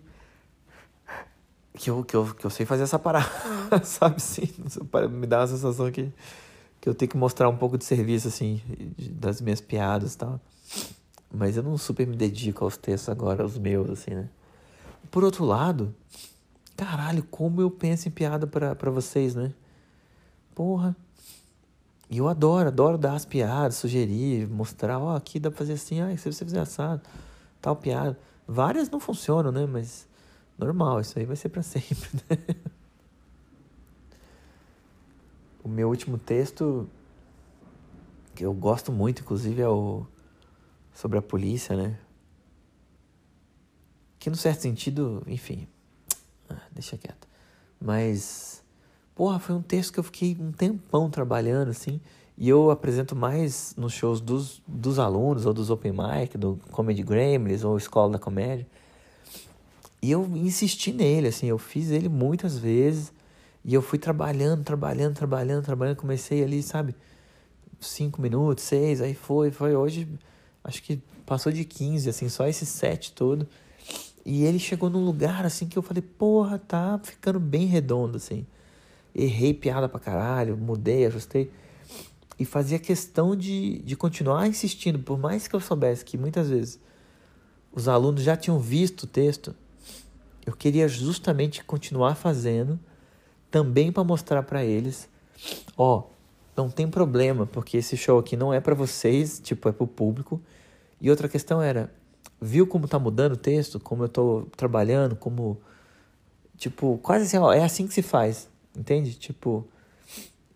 que 1.74 1.90
eu, 1.90 2.06
que 2.06 2.16
eu, 2.16 2.34
que 2.34 2.46
eu 2.46 2.50
sei 2.50 2.66
fazer 2.66 2.84
essa 2.84 2.98
parada, 2.98 3.28
sabe? 3.84 4.22
Sim, 4.22 4.48
me 5.12 5.28
dá 5.28 5.42
uma 5.42 5.48
sensação 5.48 5.92
que, 5.92 6.10
que 6.80 6.88
eu 6.88 6.96
tenho 6.96 7.12
que 7.12 7.18
mostrar 7.18 7.50
um 7.50 7.58
pouco 7.58 7.78
de 7.78 7.84
serviço, 7.84 8.30
assim, 8.30 8.62
das 8.98 9.42
minhas 9.42 9.60
piadas 9.60 10.14
e 10.14 10.18
tal. 10.20 10.40
Mas 11.34 11.58
eu 11.58 11.64
não 11.64 11.78
super 11.78 12.08
me 12.08 12.16
dedico 12.16 12.64
aos 12.64 12.78
textos 12.78 13.10
agora, 13.10 13.46
os 13.46 13.58
meus, 13.58 13.90
assim, 13.90 14.12
né? 14.12 14.30
Por 15.12 15.24
outro 15.24 15.44
lado, 15.46 15.94
caralho, 16.78 17.24
como 17.24 17.62
eu 17.62 17.70
penso 17.70 18.08
em 18.08 18.12
piada 18.12 18.48
para 18.48 18.92
vocês, 18.92 19.36
né? 19.36 19.54
Porra, 20.54 20.96
e 22.10 22.18
eu 22.18 22.28
adoro, 22.28 22.68
adoro 22.68 22.98
dar 22.98 23.14
as 23.14 23.26
piadas, 23.26 23.76
sugerir, 23.76 24.48
mostrar, 24.48 25.00
ó, 25.00 25.14
oh, 25.14 25.16
aqui 25.16 25.40
dá 25.40 25.50
pra 25.50 25.58
fazer 25.58 25.74
assim, 25.74 26.02
ah, 26.02 26.16
se 26.16 26.32
você 26.32 26.46
fizer 26.46 26.60
assado, 26.60 27.02
tal 27.62 27.76
piada. 27.76 28.18
Várias 28.48 28.90
não 28.90 29.00
funcionam, 29.00 29.52
né? 29.52 29.66
Mas 29.66 30.08
normal, 30.58 31.02
isso 31.02 31.18
aí 31.18 31.26
vai 31.26 31.36
ser 31.36 31.50
para 31.50 31.64
sempre, 31.64 32.10
né? 32.30 32.56
O 35.64 35.68
meu 35.68 35.90
último 35.90 36.20
texto, 36.20 36.88
que 38.36 38.46
eu 38.46 38.54
gosto 38.54 38.92
muito, 38.92 39.24
inclusive, 39.24 39.62
é 39.62 39.68
o 39.68 40.06
sobre 40.96 41.20
a 41.20 41.22
polícia, 41.22 41.76
né? 41.76 42.00
Que 44.18 44.32
no 44.32 44.36
certo 44.36 44.62
sentido, 44.62 45.22
enfim, 45.28 45.68
ah, 46.50 46.64
deixa 46.72 46.98
quieto. 46.98 47.28
Mas 47.80 48.66
Porra, 49.16 49.40
foi 49.40 49.56
um 49.56 49.62
texto 49.62 49.94
que 49.94 50.00
eu 50.00 50.04
fiquei 50.04 50.36
um 50.38 50.52
tempão 50.52 51.10
trabalhando, 51.10 51.70
assim. 51.70 52.02
E 52.38 52.50
eu 52.50 52.70
apresento 52.70 53.16
mais 53.16 53.74
nos 53.78 53.94
shows 53.94 54.20
dos, 54.20 54.62
dos 54.68 55.00
alunos, 55.00 55.46
ou 55.46 55.54
dos 55.54 55.70
open 55.70 55.94
mic, 55.94 56.38
do 56.38 56.60
Comedy 56.70 57.02
Gremlins, 57.02 57.64
ou 57.64 57.78
Escola 57.78 58.12
da 58.12 58.20
Comédia. 58.20 58.68
E 60.02 60.12
eu 60.12 60.30
insisti 60.36 60.92
nele, 60.92 61.30
assim, 61.30 61.48
eu 61.48 61.58
fiz 61.58 61.92
ele 61.92 62.10
muitas 62.10 62.58
vezes. 62.58 63.14
E 63.64 63.74
eu 63.74 63.82
fui 63.82 63.98
trabalhando, 63.98 64.66
trabalhando, 64.66 65.16
trabalhando, 65.16 65.64
trabalhando. 65.64 65.96
Comecei 65.96 66.44
ali, 66.44 66.62
sabe, 66.62 66.94
cinco 67.80 68.22
minutos, 68.22 68.66
seis, 68.66 69.00
aí 69.00 69.14
foi, 69.14 69.50
foi. 69.50 69.78
Hoje, 69.78 70.10
acho 70.66 70.84
que 70.84 71.02
passou 71.26 71.52
de 71.52 71.64
15, 71.64 72.10
assim, 72.10 72.28
só 72.28 72.46
esse 72.48 72.66
set 72.66 73.14
todo. 73.14 73.48
E 74.26 74.44
ele 74.44 74.60
chegou 74.60 74.90
num 74.90 75.06
lugar, 75.06 75.46
assim, 75.46 75.68
que 75.68 75.78
eu 75.78 75.82
falei, 75.82 76.02
porra, 76.02 76.60
tá 76.60 77.00
ficando 77.02 77.40
bem 77.40 77.66
redondo, 77.66 78.18
assim 78.18 78.46
errei 79.16 79.54
piada 79.54 79.88
pra 79.88 80.00
caralho, 80.00 80.58
mudei, 80.58 81.06
ajustei. 81.06 81.50
E 82.38 82.44
fazia 82.44 82.78
questão 82.78 83.34
de, 83.34 83.80
de 83.80 83.96
continuar 83.96 84.46
insistindo, 84.46 85.00
por 85.00 85.18
mais 85.18 85.48
que 85.48 85.56
eu 85.56 85.62
soubesse 85.62 86.04
que 86.04 86.18
muitas 86.18 86.50
vezes 86.50 86.80
os 87.72 87.88
alunos 87.88 88.24
já 88.24 88.36
tinham 88.36 88.60
visto 88.60 89.04
o 89.04 89.08
texto, 89.08 89.56
eu 90.46 90.54
queria 90.54 90.88
justamente 90.88 91.64
continuar 91.64 92.16
fazendo, 92.16 92.78
também 93.50 93.92
para 93.92 94.04
mostrar 94.04 94.44
para 94.44 94.66
eles, 94.66 95.08
ó, 95.78 96.04
não 96.56 96.70
tem 96.70 96.88
problema, 96.88 97.46
porque 97.46 97.78
esse 97.78 97.98
show 97.98 98.18
aqui 98.20 98.38
não 98.38 98.54
é 98.54 98.60
para 98.60 98.74
vocês, 98.74 99.40
tipo, 99.40 99.68
é 99.68 99.72
pro 99.72 99.88
público. 99.88 100.42
E 101.02 101.10
outra 101.10 101.28
questão 101.28 101.62
era, 101.62 101.92
viu 102.42 102.66
como 102.66 102.88
tá 102.88 102.98
mudando 102.98 103.34
o 103.34 103.38
texto, 103.38 103.80
como 103.80 104.04
eu 104.04 104.10
tô 104.10 104.48
trabalhando, 104.56 105.16
como 105.16 105.58
tipo, 106.58 107.00
quase 107.04 107.26
assim, 107.26 107.38
ó, 107.38 107.52
é 107.52 107.64
assim 107.64 107.88
que 107.88 107.94
se 107.94 108.02
faz. 108.02 108.50
Entende? 108.76 109.16
Tipo, 109.16 109.68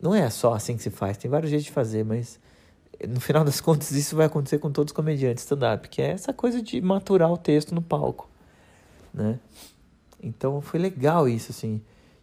não 0.01 0.13
é 0.15 0.29
só 0.29 0.53
assim 0.53 0.75
que 0.75 0.83
se 0.83 0.89
faz, 0.89 1.17
tem 1.17 1.29
vários 1.29 1.49
jeitos 1.49 1.65
de 1.65 1.71
fazer, 1.71 2.03
mas 2.03 2.39
no 3.07 3.19
final 3.19 3.43
das 3.43 3.59
contas 3.61 3.91
isso 3.91 4.15
vai 4.15 4.25
acontecer 4.25 4.59
com 4.59 4.71
todos 4.71 4.91
os 4.91 4.95
comediantes 4.95 5.43
stand-up, 5.43 5.87
que 5.89 6.01
é 6.01 6.11
essa 6.11 6.33
coisa 6.33 6.61
de 6.61 6.81
maturar 6.81 7.31
o 7.31 7.37
texto 7.37 7.73
no 7.73 7.81
palco, 7.81 8.29
né? 9.13 9.39
Então 10.21 10.59
foi 10.61 10.79
legal 10.79 11.27
isso, 11.27 11.51
assim. 11.51 11.81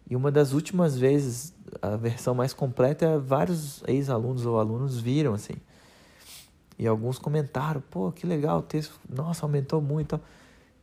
E 0.09 0.15
uma 0.15 0.31
das 0.31 0.53
últimas 0.53 0.97
vezes, 0.97 1.53
a 1.81 1.97
versão 1.97 2.33
mais 2.33 2.53
completa, 2.53 3.19
vários 3.19 3.83
ex-alunos 3.87 4.45
ou 4.45 4.59
alunos 4.59 4.99
viram, 4.99 5.33
assim. 5.33 5.55
E 6.79 6.87
alguns 6.87 7.17
comentaram, 7.17 7.81
pô, 7.89 8.11
que 8.11 8.25
legal 8.25 8.59
o 8.59 8.61
texto, 8.61 8.99
nossa, 9.09 9.45
aumentou 9.45 9.81
muito. 9.81 10.19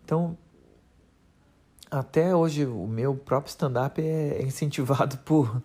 Então, 0.04 0.36
até 1.90 2.34
hoje 2.34 2.66
o 2.66 2.86
meu 2.86 3.14
próprio 3.14 3.50
stand-up 3.50 4.02
é 4.02 4.42
incentivado 4.44 5.16
por, 5.18 5.62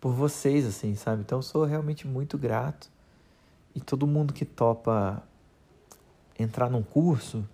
por 0.00 0.12
vocês, 0.12 0.64
assim, 0.64 0.94
sabe? 0.94 1.22
Então 1.22 1.38
eu 1.38 1.42
sou 1.42 1.64
realmente 1.64 2.06
muito 2.06 2.38
grato. 2.38 2.88
E 3.74 3.80
todo 3.80 4.06
mundo 4.06 4.32
que 4.32 4.44
topa 4.44 5.22
entrar 6.38 6.70
num 6.70 6.82
curso 6.82 7.44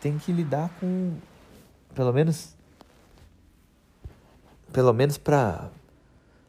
tem 0.00 0.18
que 0.18 0.32
lidar 0.32 0.70
com 0.80 1.14
pelo 1.94 2.12
menos 2.12 2.54
pelo 4.72 4.92
menos 4.92 5.18
para 5.18 5.70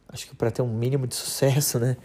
acho 0.07 0.27
que 0.27 0.36
para 0.36 0.51
ter 0.51 0.62
um 0.62 0.73
mínimo 0.73 1.07
de 1.07 1.15
sucesso, 1.15 1.79
né? 1.79 1.95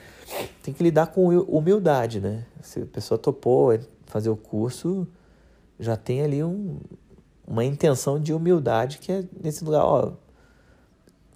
Tem 0.62 0.72
que 0.72 0.82
lidar 0.82 1.08
com 1.08 1.28
humildade, 1.28 2.20
né? 2.20 2.46
Se 2.62 2.82
a 2.82 2.86
pessoa 2.86 3.18
topou 3.18 3.76
fazer 4.06 4.30
o 4.30 4.36
curso, 4.36 5.06
já 5.78 5.96
tem 5.96 6.22
ali 6.22 6.42
um 6.42 6.78
uma 7.46 7.64
intenção 7.64 8.18
de 8.18 8.34
humildade 8.34 8.98
que 8.98 9.12
é 9.12 9.24
nesse 9.40 9.64
lugar, 9.64 9.84
ó, 9.84 10.14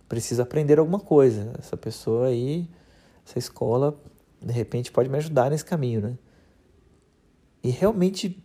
precisa 0.08 0.42
aprender 0.42 0.78
alguma 0.78 0.98
coisa. 0.98 1.52
Essa 1.56 1.76
pessoa 1.76 2.26
aí, 2.26 2.68
essa 3.24 3.38
escola, 3.38 3.96
de 4.42 4.52
repente 4.52 4.90
pode 4.90 5.08
me 5.08 5.16
ajudar 5.18 5.50
nesse 5.50 5.64
caminho, 5.64 6.00
né? 6.00 6.18
E 7.62 7.70
realmente 7.70 8.42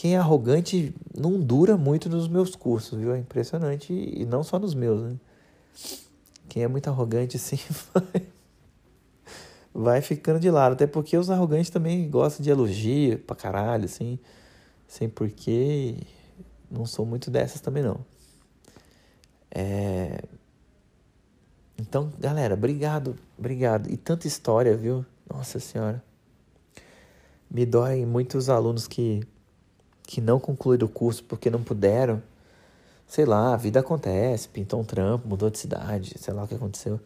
quem 0.00 0.14
é 0.14 0.18
arrogante 0.18 0.94
não 1.14 1.38
dura 1.38 1.76
muito 1.76 2.08
nos 2.08 2.26
meus 2.26 2.56
cursos, 2.56 2.98
viu? 2.98 3.12
É 3.12 3.18
impressionante. 3.18 3.92
E 3.92 4.24
não 4.24 4.42
só 4.42 4.58
nos 4.58 4.72
meus, 4.72 5.02
né? 5.02 5.16
Quem 6.48 6.62
é 6.62 6.68
muito 6.68 6.88
arrogante, 6.88 7.36
assim, 7.36 7.58
vai, 7.92 8.26
vai 9.74 10.00
ficando 10.00 10.40
de 10.40 10.50
lado. 10.50 10.72
Até 10.72 10.86
porque 10.86 11.18
os 11.18 11.28
arrogantes 11.28 11.68
também 11.68 12.08
gostam 12.08 12.42
de 12.42 12.48
elogio 12.48 13.18
pra 13.18 13.36
caralho, 13.36 13.84
assim. 13.84 14.18
Sem 14.88 15.06
porquê. 15.06 15.98
Não 16.70 16.86
sou 16.86 17.04
muito 17.04 17.30
dessas 17.30 17.60
também, 17.60 17.82
não. 17.82 18.00
É... 19.50 20.22
Então, 21.76 22.10
galera, 22.18 22.54
obrigado, 22.54 23.16
obrigado. 23.38 23.90
E 23.90 23.98
tanta 23.98 24.26
história, 24.26 24.74
viu? 24.74 25.04
Nossa 25.30 25.60
Senhora. 25.60 26.02
Me 27.50 27.66
dói 27.66 28.06
muitos 28.06 28.48
alunos 28.48 28.88
que 28.88 29.28
que 30.10 30.20
não 30.20 30.40
concluíram 30.40 30.88
o 30.88 30.90
curso 30.90 31.22
porque 31.22 31.48
não 31.48 31.62
puderam. 31.62 32.20
Sei 33.06 33.24
lá, 33.24 33.54
a 33.54 33.56
vida 33.56 33.78
acontece, 33.78 34.48
pintou 34.48 34.80
um 34.80 34.84
trampo, 34.84 35.28
mudou 35.28 35.48
de 35.48 35.56
cidade, 35.56 36.16
sei 36.18 36.34
lá 36.34 36.42
o 36.42 36.48
que 36.48 36.54
aconteceu. 36.56 36.98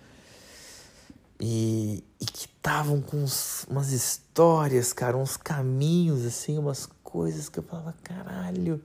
E, 1.38 2.02
e 2.18 2.24
que 2.24 2.46
estavam 2.46 3.02
com 3.02 3.18
uns, 3.18 3.66
umas 3.68 3.92
histórias, 3.92 4.94
cara, 4.94 5.18
uns 5.18 5.36
caminhos, 5.36 6.24
assim, 6.24 6.56
umas 6.56 6.88
coisas 7.02 7.50
que 7.50 7.58
eu 7.58 7.62
falava, 7.62 7.94
caralho, 8.02 8.80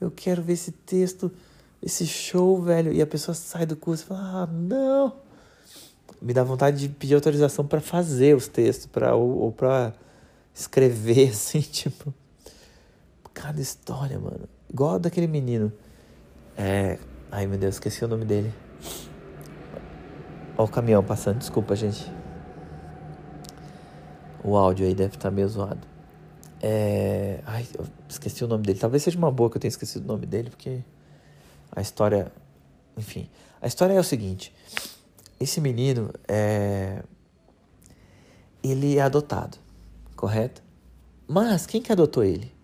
eu 0.00 0.10
quero 0.10 0.42
ver 0.42 0.54
esse 0.54 0.72
texto, 0.72 1.30
esse 1.82 2.06
show, 2.06 2.62
velho. 2.62 2.90
E 2.94 3.02
a 3.02 3.06
pessoa 3.06 3.34
sai 3.34 3.66
do 3.66 3.76
curso 3.76 4.04
e 4.04 4.06
fala, 4.06 4.44
ah, 4.44 4.46
não. 4.46 5.12
Me 6.22 6.32
dá 6.32 6.42
vontade 6.42 6.78
de 6.78 6.88
pedir 6.88 7.14
autorização 7.14 7.66
para 7.66 7.82
fazer 7.82 8.34
os 8.34 8.48
textos, 8.48 8.86
pra, 8.86 9.14
ou, 9.14 9.38
ou 9.38 9.52
para 9.52 9.92
escrever, 10.54 11.28
assim, 11.36 11.60
tipo 11.60 12.14
cada 13.40 13.60
história, 13.60 14.18
mano. 14.18 14.46
Igual 14.68 14.98
daquele 14.98 15.26
menino. 15.26 15.72
É. 16.56 16.98
Ai 17.32 17.46
meu 17.46 17.58
Deus, 17.58 17.76
esqueci 17.76 18.04
o 18.04 18.08
nome 18.08 18.26
dele. 18.26 18.52
Ó 20.58 20.64
o 20.64 20.68
caminhão 20.68 21.02
passando, 21.02 21.38
desculpa, 21.38 21.74
gente. 21.74 22.10
O 24.44 24.56
áudio 24.56 24.86
aí 24.86 24.94
deve 24.94 25.14
estar 25.14 25.30
tá 25.30 25.34
meio 25.34 25.48
zoado. 25.48 25.86
É. 26.60 27.40
Ai, 27.46 27.66
eu 27.78 27.86
esqueci 28.06 28.44
o 28.44 28.48
nome 28.48 28.64
dele. 28.64 28.78
Talvez 28.78 29.02
seja 29.02 29.16
uma 29.16 29.30
boa 29.30 29.48
que 29.48 29.56
eu 29.56 29.60
tenha 29.60 29.70
esquecido 29.70 30.04
o 30.04 30.08
nome 30.08 30.26
dele, 30.26 30.50
porque 30.50 30.82
a 31.72 31.80
história. 31.80 32.30
Enfim. 32.94 33.30
A 33.62 33.66
história 33.66 33.94
é 33.94 34.00
o 34.00 34.04
seguinte: 34.04 34.54
esse 35.38 35.62
menino 35.62 36.10
é. 36.28 37.02
Ele 38.62 38.98
é 38.98 39.00
adotado, 39.00 39.56
correto? 40.14 40.62
Mas 41.26 41.64
quem 41.64 41.80
que 41.80 41.90
adotou 41.90 42.22
ele? 42.22 42.59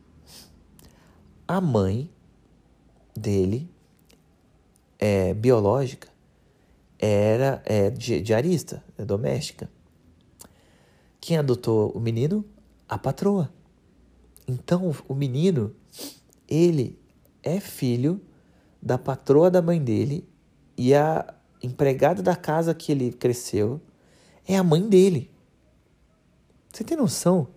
A 1.46 1.60
mãe 1.60 2.10
dele, 3.14 3.70
é, 4.98 5.32
biológica, 5.34 6.08
era 6.98 7.62
é, 7.64 7.90
diarista, 7.90 8.82
é 8.96 9.04
doméstica. 9.04 9.70
Quem 11.20 11.36
adotou 11.36 11.90
o 11.90 12.00
menino? 12.00 12.44
A 12.88 12.98
patroa. 12.98 13.52
Então, 14.46 14.94
o 15.08 15.14
menino, 15.14 15.74
ele 16.48 16.98
é 17.42 17.60
filho 17.60 18.20
da 18.80 18.96
patroa 18.96 19.50
da 19.50 19.60
mãe 19.60 19.82
dele 19.82 20.28
e 20.76 20.94
a 20.94 21.34
empregada 21.62 22.22
da 22.22 22.36
casa 22.36 22.74
que 22.74 22.92
ele 22.92 23.12
cresceu 23.12 23.80
é 24.46 24.56
a 24.56 24.62
mãe 24.62 24.88
dele. 24.88 25.30
Você 26.72 26.84
tem 26.84 26.96
noção? 26.96 27.48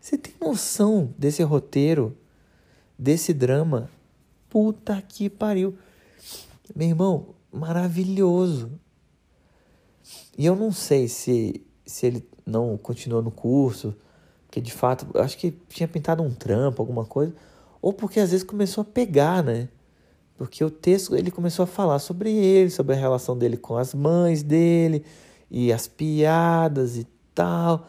Você 0.00 0.18
tem 0.18 0.34
noção 0.40 1.14
desse 1.16 1.42
roteiro 1.42 2.16
desse 2.98 3.32
drama. 3.32 3.90
Puta 4.48 5.02
que 5.02 5.28
pariu. 5.28 5.76
Meu 6.74 6.88
irmão, 6.88 7.34
maravilhoso. 7.52 8.70
E 10.36 10.44
eu 10.46 10.56
não 10.56 10.72
sei 10.72 11.08
se, 11.08 11.64
se 11.84 12.06
ele 12.06 12.28
não 12.44 12.76
continuou 12.76 13.22
no 13.22 13.30
curso, 13.30 13.94
porque 14.46 14.60
de 14.60 14.72
fato, 14.72 15.06
acho 15.18 15.36
que 15.36 15.50
tinha 15.68 15.88
pintado 15.88 16.22
um 16.22 16.30
trampo, 16.30 16.80
alguma 16.82 17.04
coisa, 17.04 17.34
ou 17.80 17.92
porque 17.92 18.20
às 18.20 18.30
vezes 18.30 18.44
começou 18.44 18.82
a 18.82 18.84
pegar, 18.84 19.42
né? 19.42 19.68
Porque 20.36 20.64
o 20.64 20.70
texto 20.70 21.14
ele 21.16 21.30
começou 21.30 21.62
a 21.62 21.66
falar 21.66 21.98
sobre 21.98 22.30
ele, 22.32 22.70
sobre 22.70 22.94
a 22.94 22.98
relação 22.98 23.36
dele 23.38 23.56
com 23.56 23.76
as 23.76 23.94
mães 23.94 24.42
dele 24.42 25.04
e 25.50 25.72
as 25.72 25.86
piadas 25.86 26.96
e 26.96 27.06
tal. 27.34 27.86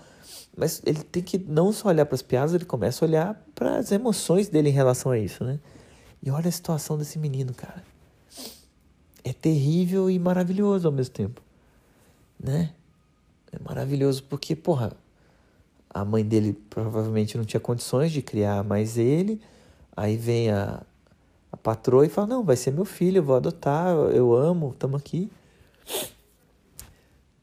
Mas 0.56 0.82
ele 0.86 1.04
tem 1.04 1.22
que 1.22 1.38
não 1.38 1.72
só 1.72 1.90
olhar 1.90 2.06
para 2.06 2.16
as 2.16 2.22
piadas, 2.22 2.54
ele 2.54 2.66
começa 2.66 3.04
a 3.04 3.08
olhar 3.08 3.46
para 3.54 3.78
as 3.78 3.92
emoções 3.92 4.48
dele 4.48 4.70
em 4.70 4.74
relação 4.74 5.12
a 5.12 5.20
isso, 5.20 5.44
né? 5.44 5.60
E 6.24 6.32
olha 6.32 6.48
a 6.48 6.52
situação 6.52 6.98
desse 6.98 7.20
menino, 7.20 7.54
cara. 7.54 7.84
É 9.24 9.34
terrível 9.34 10.10
e 10.10 10.18
maravilhoso 10.18 10.88
ao 10.88 10.94
mesmo 10.94 11.14
tempo, 11.14 11.42
né? 12.40 12.74
É 13.52 13.60
maravilhoso 13.64 14.24
porque, 14.24 14.56
porra, 14.56 14.94
a 15.90 16.04
mãe 16.06 16.24
dele 16.24 16.54
provavelmente 16.70 17.38
não 17.38 17.46
tinha 17.46 17.60
condições 17.60 18.12
de 18.12 18.22
criar 18.22 18.64
mais 18.64 18.98
ele. 18.98 19.42
Aí 19.96 20.18
vem 20.18 20.52
a, 20.52 20.82
a 21.52 21.58
patroa 21.58 22.06
e 22.06 22.10
fala: 22.10 22.28
Não, 22.28 22.44
vai 22.44 22.56
ser 22.56 22.72
meu 22.72 22.86
filho, 22.86 23.20
eu 23.20 23.24
vou 23.24 23.36
adotar, 23.36 23.96
eu 24.14 24.34
amo, 24.34 24.72
estamos 24.72 25.00
aqui. 25.00 25.32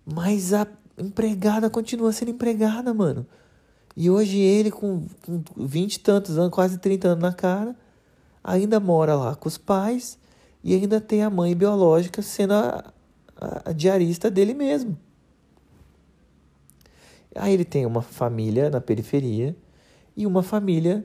Mas 0.05 0.53
a 0.53 0.66
empregada 1.05 1.69
continua 1.71 2.12
sendo 2.12 2.31
empregada, 2.31 2.93
mano. 2.93 3.27
E 3.97 4.09
hoje 4.09 4.38
ele, 4.38 4.71
com, 4.71 5.07
com 5.25 5.43
20 5.57 5.95
e 5.95 6.01
tantos 6.01 6.38
anos, 6.38 6.51
quase 6.51 6.79
30 6.79 7.09
anos 7.09 7.23
na 7.23 7.33
cara, 7.33 7.77
ainda 8.43 8.81
mora 8.81 9.15
lá 9.15 9.35
com 9.35 9.49
os 9.49 9.59
pais 9.59 10.19
e 10.65 10.75
ainda 10.75 11.01
tem 11.01 11.23
a 11.23 11.31
mãe 11.31 11.55
biológica 11.55 12.23
sendo 12.23 12.55
a, 12.55 12.93
a, 13.37 13.71
a 13.71 13.73
diarista 13.73 14.31
dele 14.31 14.55
mesmo. 14.55 14.97
Aí 17.35 17.53
ele 17.53 17.65
tem 17.65 17.87
uma 17.87 18.03
família 18.03 18.71
na 18.71 18.81
periferia 18.81 19.57
e 20.17 20.27
uma 20.27 20.43
família 20.43 21.05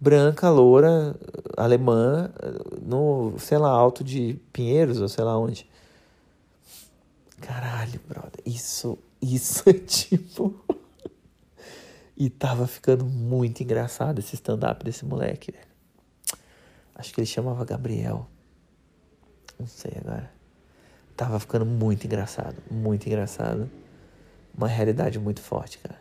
branca, 0.00 0.50
loura, 0.50 1.16
alemã, 1.56 2.30
no, 2.82 3.34
sei 3.38 3.56
lá, 3.56 3.70
alto 3.70 4.04
de 4.04 4.38
Pinheiros 4.52 5.00
ou 5.00 5.08
sei 5.08 5.24
lá 5.24 5.38
onde. 5.38 5.66
Caralho, 7.40 8.00
brother, 8.08 8.40
isso 8.44 8.98
isso 9.24 9.64
tipo. 9.72 10.54
e 12.16 12.28
tava 12.30 12.66
ficando 12.66 13.04
muito 13.04 13.62
engraçado 13.62 14.18
esse 14.18 14.34
stand-up 14.34 14.84
desse 14.84 15.04
moleque, 15.04 15.52
velho. 15.52 15.74
Acho 16.94 17.12
que 17.12 17.20
ele 17.20 17.26
chamava 17.26 17.64
Gabriel. 17.64 18.28
Não 19.58 19.66
sei 19.66 19.92
agora. 19.96 20.30
Tava 21.16 21.38
ficando 21.40 21.64
muito 21.64 22.04
engraçado, 22.04 22.56
muito 22.70 23.06
engraçado. 23.06 23.70
Uma 24.56 24.68
realidade 24.68 25.18
muito 25.18 25.40
forte, 25.40 25.78
cara. 25.78 26.00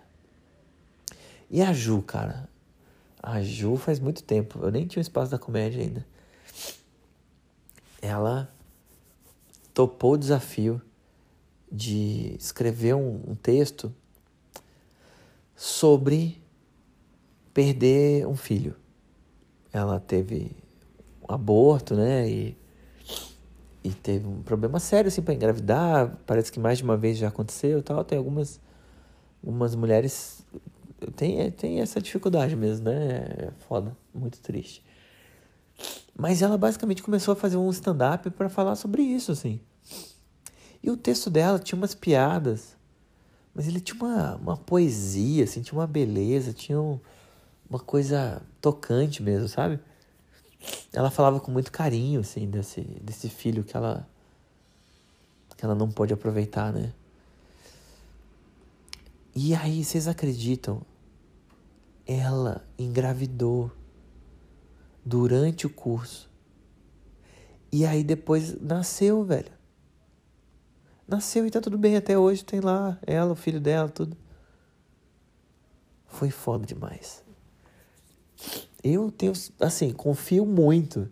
E 1.50 1.62
a 1.62 1.72
Ju, 1.72 2.02
cara? 2.02 2.50
A 3.22 3.42
Ju 3.42 3.76
faz 3.78 4.00
muito 4.00 4.24
tempo. 4.24 4.60
Eu 4.62 4.72
nem 4.72 4.86
tinha 4.86 5.00
o 5.00 5.02
espaço 5.02 5.32
da 5.32 5.40
comédia 5.40 5.82
ainda. 5.82 6.06
Ela 8.02 8.52
topou 9.74 10.14
o 10.14 10.18
desafio 10.18 10.82
de 11.74 12.36
escrever 12.38 12.94
um, 12.94 13.20
um 13.28 13.36
texto 13.36 13.92
sobre 15.56 16.40
perder 17.52 18.28
um 18.28 18.36
filho. 18.36 18.76
Ela 19.72 20.00
teve 20.00 20.56
um 21.28 21.34
aborto, 21.34 21.96
né? 21.96 22.30
E, 22.30 22.58
e 23.84 23.90
teve 23.90 24.28
um 24.28 24.44
problema 24.44 24.80
sério 24.80 25.08
assim 25.08 25.24
para 25.24 25.34
engravidar. 25.34 26.16
Parece 26.28 26.52
que 26.52 26.60
mais 26.60 26.78
de 26.78 26.84
uma 26.84 26.96
vez 26.96 27.18
já 27.18 27.30
aconteceu, 27.30 27.82
tal. 27.82 28.04
Tem 28.04 28.20
algumas 28.20 28.62
algumas 29.44 29.74
mulheres 29.74 30.46
tem 31.16 31.50
tem 31.52 31.82
essa 31.82 32.00
dificuldade 32.00 32.56
mesmo, 32.56 32.86
né? 32.86 33.26
É 33.48 33.52
foda, 33.68 33.98
muito 34.14 34.40
triste. 34.42 34.84
Mas 36.16 36.44
ela 36.44 36.56
basicamente 36.56 37.02
começou 37.02 37.32
a 37.32 37.36
fazer 37.36 37.58
um 37.58 37.70
stand-up 37.72 38.30
para 38.30 38.48
falar 38.48 38.76
sobre 38.76 39.02
isso, 39.02 39.32
assim. 39.32 39.60
E 40.84 40.92
o 40.92 40.98
texto 40.98 41.30
dela 41.30 41.58
tinha 41.58 41.78
umas 41.78 41.96
piadas, 41.96 42.76
mas 43.56 43.68
ele 43.68 43.80
tinha 43.80 43.96
uma, 43.96 44.36
uma 44.36 44.58
poesia, 44.58 45.46
assim, 45.46 45.62
tinha 45.62 45.80
uma 45.80 45.88
beleza, 45.88 46.52
tinha 46.52 46.80
um, 46.80 47.00
uma 47.70 47.80
coisa 47.80 48.42
tocante 48.60 49.24
mesmo, 49.24 49.48
sabe? 49.48 49.80
Ela 50.92 51.10
falava 51.10 51.40
com 51.40 51.52
muito 51.52 51.72
carinho, 51.72 52.20
assim, 52.20 52.50
desse, 52.50 52.82
desse 52.82 53.30
filho 53.30 53.64
que 53.64 53.78
ela, 53.78 54.06
que 55.56 55.64
ela 55.64 55.74
não 55.74 55.90
pôde 55.90 56.14
aproveitar, 56.14 56.74
né? 56.74 56.92
E 59.34 59.56
aí, 59.56 59.84
vocês 59.84 60.08
acreditam? 60.08 60.82
Ela 62.06 62.64
engravidou 62.78 63.72
durante 65.06 65.66
o 65.66 65.70
curso. 65.70 66.30
E 67.72 67.86
aí 67.86 68.04
depois 68.04 68.62
nasceu, 68.62 69.24
velho. 69.24 69.63
Nasceu 71.08 71.46
e 71.46 71.52
tá 71.52 71.60
tudo 71.60 71.78
bem 71.78 71.98
até 71.98 72.18
hoje, 72.18 72.46
tem 72.46 72.62
lá 72.62 72.98
ela, 73.06 73.34
o 73.34 73.36
filho 73.36 73.60
dela, 73.60 73.90
tudo. 73.90 74.16
Foi 76.08 76.30
foda 76.30 76.66
demais. 76.66 77.24
eu 78.84 79.12
tenho, 79.12 79.34
assim, 79.60 79.92
confio 79.92 80.46
muito 80.46 81.12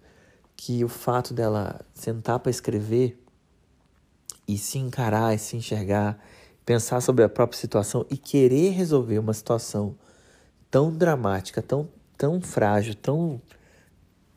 que 0.55 0.83
o 0.83 0.87
fato 0.87 1.33
dela 1.33 1.81
sentar 1.93 2.39
para 2.39 2.49
escrever 2.49 3.21
e 4.47 4.57
se 4.57 4.77
encarar 4.77 5.33
e 5.33 5.39
se 5.39 5.57
enxergar, 5.57 6.19
pensar 6.65 7.01
sobre 7.01 7.23
a 7.23 7.29
própria 7.29 7.59
situação 7.59 8.05
e 8.09 8.17
querer 8.17 8.69
resolver 8.69 9.19
uma 9.19 9.33
situação 9.33 9.97
tão 10.69 10.95
dramática, 10.95 11.61
tão, 11.61 11.89
tão 12.17 12.39
frágil, 12.39 12.95
tão 12.95 13.41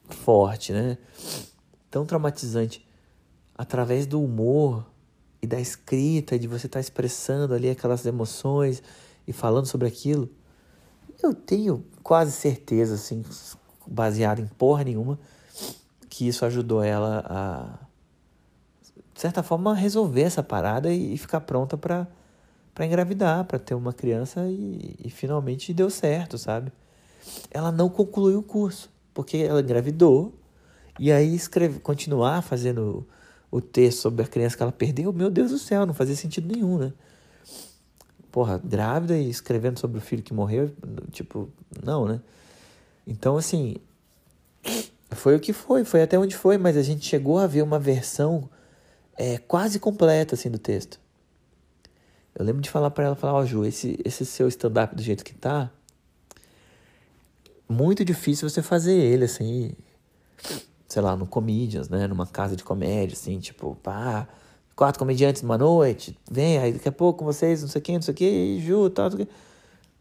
forte, 0.09 0.73
né? 0.73 0.99
Tão 1.91 2.05
traumatizante 2.05 2.87
através 3.55 4.07
do 4.07 4.23
humor 4.23 4.85
e 5.45 5.47
da 5.47 5.61
escrita, 5.61 6.39
de 6.39 6.49
você 6.49 6.67
estar 6.67 6.79
tá 6.79 6.81
expressando 6.81 7.55
ali 7.55 7.71
aquelas 7.71 8.05
emoções 8.05 8.83
e 9.27 9.33
falando 9.33 9.67
sobre 9.67 9.87
aquilo. 9.87 10.29
Eu 11.23 11.33
tenho 11.33 11.85
quase 12.03 12.33
certeza, 12.33 12.95
assim, 12.95 13.23
baseado 13.87 14.41
em 14.41 14.47
porra 14.47 14.85
nenhuma, 14.85 15.19
que 16.11 16.27
isso 16.27 16.45
ajudou 16.45 16.83
ela 16.83 17.25
a, 17.27 17.79
de 19.15 19.21
certa 19.21 19.43
forma, 19.43 19.75
resolver 19.75 20.23
essa 20.23 20.43
parada 20.43 20.93
e, 20.93 21.15
e 21.15 21.19
ficar 21.19 21.41
pronta 21.41 21.77
para 21.77 22.07
para 22.75 22.87
engravidar, 22.87 23.45
para 23.45 23.57
ter 23.57 23.75
uma 23.75 23.93
criança 23.93 24.49
e, 24.49 24.97
e 25.05 25.09
finalmente 25.09 25.73
deu 25.73 25.89
certo, 25.89 26.37
sabe? 26.37 26.73
Ela 27.49 27.71
não 27.71 27.89
concluiu 27.89 28.41
o 28.41 28.43
curso, 28.43 28.91
porque 29.15 29.37
ela 29.37 29.61
engravidou 29.61 30.35
e 30.99 31.13
aí 31.13 31.37
escreve, 31.37 31.79
continuar 31.79 32.43
fazendo 32.43 33.07
o 33.55 33.61
texto 33.61 34.01
sobre 34.01 34.25
a 34.25 34.27
criança 34.27 34.57
que 34.57 34.63
ela 34.65 34.73
perdeu, 34.73 35.13
meu 35.13 35.31
Deus 35.31 35.53
do 35.53 35.59
céu, 35.59 35.87
não 35.87 35.95
fazia 35.95 36.17
sentido 36.17 36.53
nenhum, 36.53 36.77
né? 36.77 36.93
Porra, 38.33 38.59
grávida 38.59 39.17
e 39.17 39.31
escrevendo 39.31 39.79
sobre 39.79 39.99
o 39.99 40.01
filho 40.01 40.25
que 40.25 40.35
morreu, 40.35 40.73
tipo, 41.13 41.49
não, 41.81 42.05
né? 42.05 42.21
Então, 43.07 43.37
assim, 43.37 43.77
foi 45.13 45.37
o 45.37 45.41
que 45.41 45.53
foi, 45.53 45.85
foi 45.85 46.03
até 46.03 46.19
onde 46.19 46.35
foi, 46.35 46.59
mas 46.59 46.77
a 46.77 46.83
gente 46.83 47.07
chegou 47.07 47.39
a 47.39 47.47
ver 47.47 47.63
uma 47.63 47.79
versão 47.79 48.51
é, 49.17 49.39
quase 49.39 49.79
completa, 49.79 50.35
assim, 50.35 50.51
do 50.51 50.59
texto. 50.59 50.99
Eu 52.35 52.45
lembro 52.45 52.61
de 52.61 52.69
falar 52.69 52.91
para 52.91 53.05
ela, 53.05 53.15
falar, 53.15 53.35
ó, 53.35 53.43
oh, 53.43 53.47
Ju, 53.47 53.65
esse, 53.65 53.97
esse 54.05 54.27
seu 54.27 54.49
stand-up 54.49 54.97
do 54.97 55.03
jeito 55.03 55.25
que 55.25 55.33
tá, 55.33 55.71
muito 57.69 58.05
difícil 58.05 58.51
você 58.51 58.61
fazer 58.61 58.97
ele, 58.97 59.27
assim, 59.27 59.71
sei 60.95 61.03
lá, 61.03 61.17
no 61.17 61.27
Comedians, 61.27 61.89
né? 61.89 62.07
Numa 62.07 62.27
casa 62.27 62.55
de 62.55 62.63
comédia, 62.63 63.15
assim, 63.15 63.41
tipo, 63.41 63.75
pá, 63.83 64.29
quatro 64.77 64.99
comediantes 64.99 65.43
numa 65.43 65.59
noite, 65.59 66.17
vem, 66.31 66.59
aí 66.59 66.73
daqui 66.73 66.89
a 66.89 66.93
pouco 66.93 67.25
vocês, 67.25 67.63
não 67.63 67.69
sei 67.69 67.81
o 67.81 67.83
que, 67.83 67.93
não 67.93 68.03
sei 68.03 68.15
o 68.15 68.17
que, 68.17 68.61
Ju, 68.61 68.91
tal, 68.91 69.11
tal, 69.11 69.27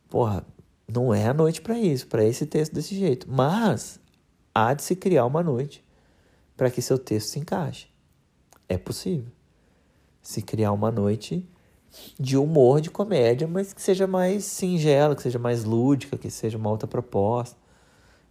Porra, 0.07 0.45
não 0.87 1.11
é 1.11 1.27
a 1.27 1.33
noite 1.33 1.61
para 1.61 1.79
isso, 1.79 2.05
para 2.07 2.23
esse 2.23 2.45
texto 2.45 2.73
desse 2.73 2.95
jeito. 2.95 3.27
Mas 3.27 3.99
há 4.53 4.75
de 4.75 4.83
se 4.83 4.95
criar 4.95 5.25
uma 5.25 5.41
noite 5.41 5.83
para 6.55 6.69
que 6.69 6.81
seu 6.81 6.99
texto 6.99 7.29
se 7.29 7.39
encaixe. 7.39 7.87
É 8.69 8.77
possível. 8.77 9.31
Se 10.21 10.43
criar 10.43 10.71
uma 10.71 10.91
noite 10.91 11.49
de 12.19 12.37
humor, 12.37 12.79
de 12.81 12.91
comédia, 12.91 13.47
mas 13.47 13.73
que 13.73 13.81
seja 13.81 14.05
mais 14.05 14.45
singela, 14.45 15.15
que 15.15 15.23
seja 15.23 15.39
mais 15.39 15.63
lúdica, 15.63 16.17
que 16.17 16.29
seja 16.29 16.57
uma 16.57 16.69
outra 16.69 16.87
proposta. 16.87 17.57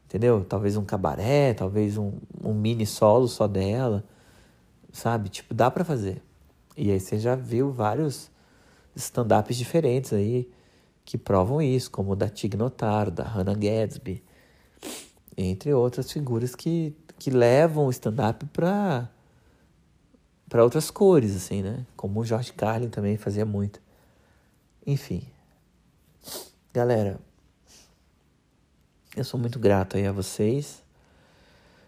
Entendeu? 0.06 0.44
Talvez 0.44 0.76
um 0.76 0.84
cabaré, 0.84 1.54
talvez 1.54 1.96
um, 1.96 2.12
um 2.42 2.52
mini 2.52 2.86
solo 2.86 3.26
só 3.28 3.46
dela. 3.46 4.04
Sabe? 4.92 5.28
Tipo, 5.28 5.54
dá 5.54 5.70
para 5.70 5.84
fazer. 5.84 6.22
E 6.76 6.90
aí 6.90 7.00
você 7.00 7.18
já 7.18 7.34
viu 7.34 7.72
vários 7.72 8.30
stand-ups 8.94 9.56
diferentes 9.56 10.12
aí 10.12 10.50
que 11.04 11.18
provam 11.18 11.60
isso, 11.60 11.90
como 11.90 12.12
o 12.12 12.16
da 12.16 12.28
Tig 12.28 12.56
Notaro, 12.56 13.10
da 13.10 13.24
Hannah 13.24 13.54
Gadsby, 13.54 14.22
entre 15.36 15.72
outras 15.72 16.10
figuras 16.10 16.54
que, 16.54 16.94
que 17.18 17.30
levam 17.30 17.86
o 17.86 17.90
stand-up 17.90 18.44
para 18.46 19.10
para 20.48 20.62
outras 20.62 20.90
cores, 20.90 21.34
assim, 21.34 21.62
né? 21.62 21.86
Como 21.96 22.20
o 22.20 22.24
George 22.26 22.52
Carlin 22.52 22.90
também 22.90 23.16
fazia 23.16 23.46
muito. 23.46 23.80
Enfim. 24.86 25.26
Galera, 26.74 27.18
eu 29.16 29.24
sou 29.24 29.38
muito 29.38 29.58
grato 29.58 29.96
aí 29.96 30.06
a 30.06 30.12
vocês 30.12 30.82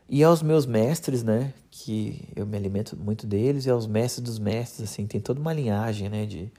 e 0.08 0.22
aos 0.22 0.42
meus 0.42 0.66
mestres, 0.66 1.22
né? 1.22 1.52
Que 1.70 2.28
eu 2.36 2.46
me 2.46 2.56
alimento 2.56 2.96
muito 2.96 3.26
deles 3.26 3.64
e 3.64 3.70
aos 3.70 3.86
mestres 3.86 4.22
dos 4.22 4.38
mestres, 4.38 4.90
assim, 4.90 5.06
tem 5.06 5.20
toda 5.20 5.40
uma 5.40 5.52
linhagem, 5.52 6.08
né? 6.08 6.26
De, 6.26 6.52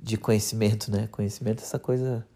de 0.00 0.16
conhecimento, 0.16 0.90
né? 0.90 1.08
Conhecimento 1.10 1.60
é 1.60 1.62
essa 1.64 1.78
coisa 1.78 2.26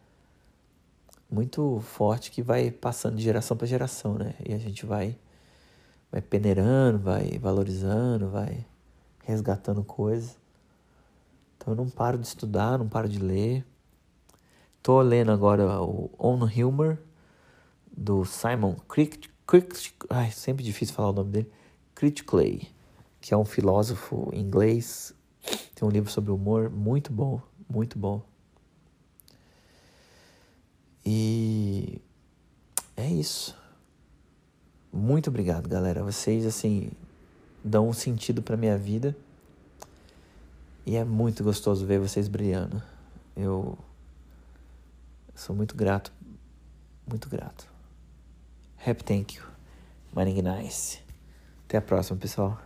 muito 1.30 1.80
forte 1.80 2.30
que 2.30 2.42
vai 2.42 2.70
passando 2.70 3.16
de 3.16 3.22
geração 3.22 3.56
para 3.56 3.66
geração, 3.66 4.14
né? 4.14 4.34
E 4.44 4.52
a 4.52 4.58
gente 4.58 4.84
vai 4.84 5.16
vai 6.10 6.20
peneirando, 6.20 6.98
vai 6.98 7.38
valorizando, 7.38 8.30
vai 8.30 8.64
resgatando 9.24 9.84
coisas. 9.84 10.36
Então 11.56 11.72
eu 11.72 11.76
não 11.76 11.88
paro 11.90 12.18
de 12.18 12.26
estudar, 12.26 12.78
não 12.78 12.88
paro 12.88 13.08
de 13.08 13.18
ler. 13.18 13.64
Tô 14.82 15.00
lendo 15.00 15.32
agora 15.32 15.82
o 15.82 16.10
On 16.18 16.38
Humor 16.44 16.98
do 17.96 18.24
Simon 18.24 18.74
Crick, 18.88 19.28
Crick, 19.46 19.94
ai, 20.10 20.30
sempre 20.30 20.62
difícil 20.64 20.94
falar 20.94 21.10
o 21.10 21.12
nome 21.12 21.30
dele. 21.30 21.52
Critickley, 21.94 22.68
que 23.20 23.32
é 23.32 23.36
um 23.36 23.44
filósofo 23.44 24.30
inglês. 24.34 25.14
Tem 25.74 25.88
um 25.88 25.90
livro 25.90 26.10
sobre 26.10 26.30
humor 26.30 26.68
muito 26.68 27.12
bom, 27.12 27.40
muito 27.68 27.98
bom. 27.98 28.22
E 31.04 32.00
é 32.96 33.08
isso. 33.08 33.56
Muito 34.92 35.30
obrigado, 35.30 35.68
galera. 35.68 36.02
Vocês 36.02 36.44
assim 36.44 36.90
dão 37.62 37.88
um 37.88 37.92
sentido 37.92 38.42
para 38.42 38.56
minha 38.56 38.76
vida. 38.76 39.16
E 40.84 40.96
é 40.96 41.04
muito 41.04 41.42
gostoso 41.42 41.86
ver 41.86 41.98
vocês 41.98 42.28
brilhando. 42.28 42.82
Eu 43.36 43.78
sou 45.34 45.54
muito 45.54 45.74
grato, 45.76 46.12
muito 47.06 47.28
grato. 47.28 47.75
Happy 48.86 49.02
thank 49.02 49.34
you. 49.34 49.42
Mining 50.14 50.40
nice. 50.42 51.00
Até 51.64 51.78
a 51.78 51.82
próxima, 51.82 52.16
pessoal. 52.16 52.65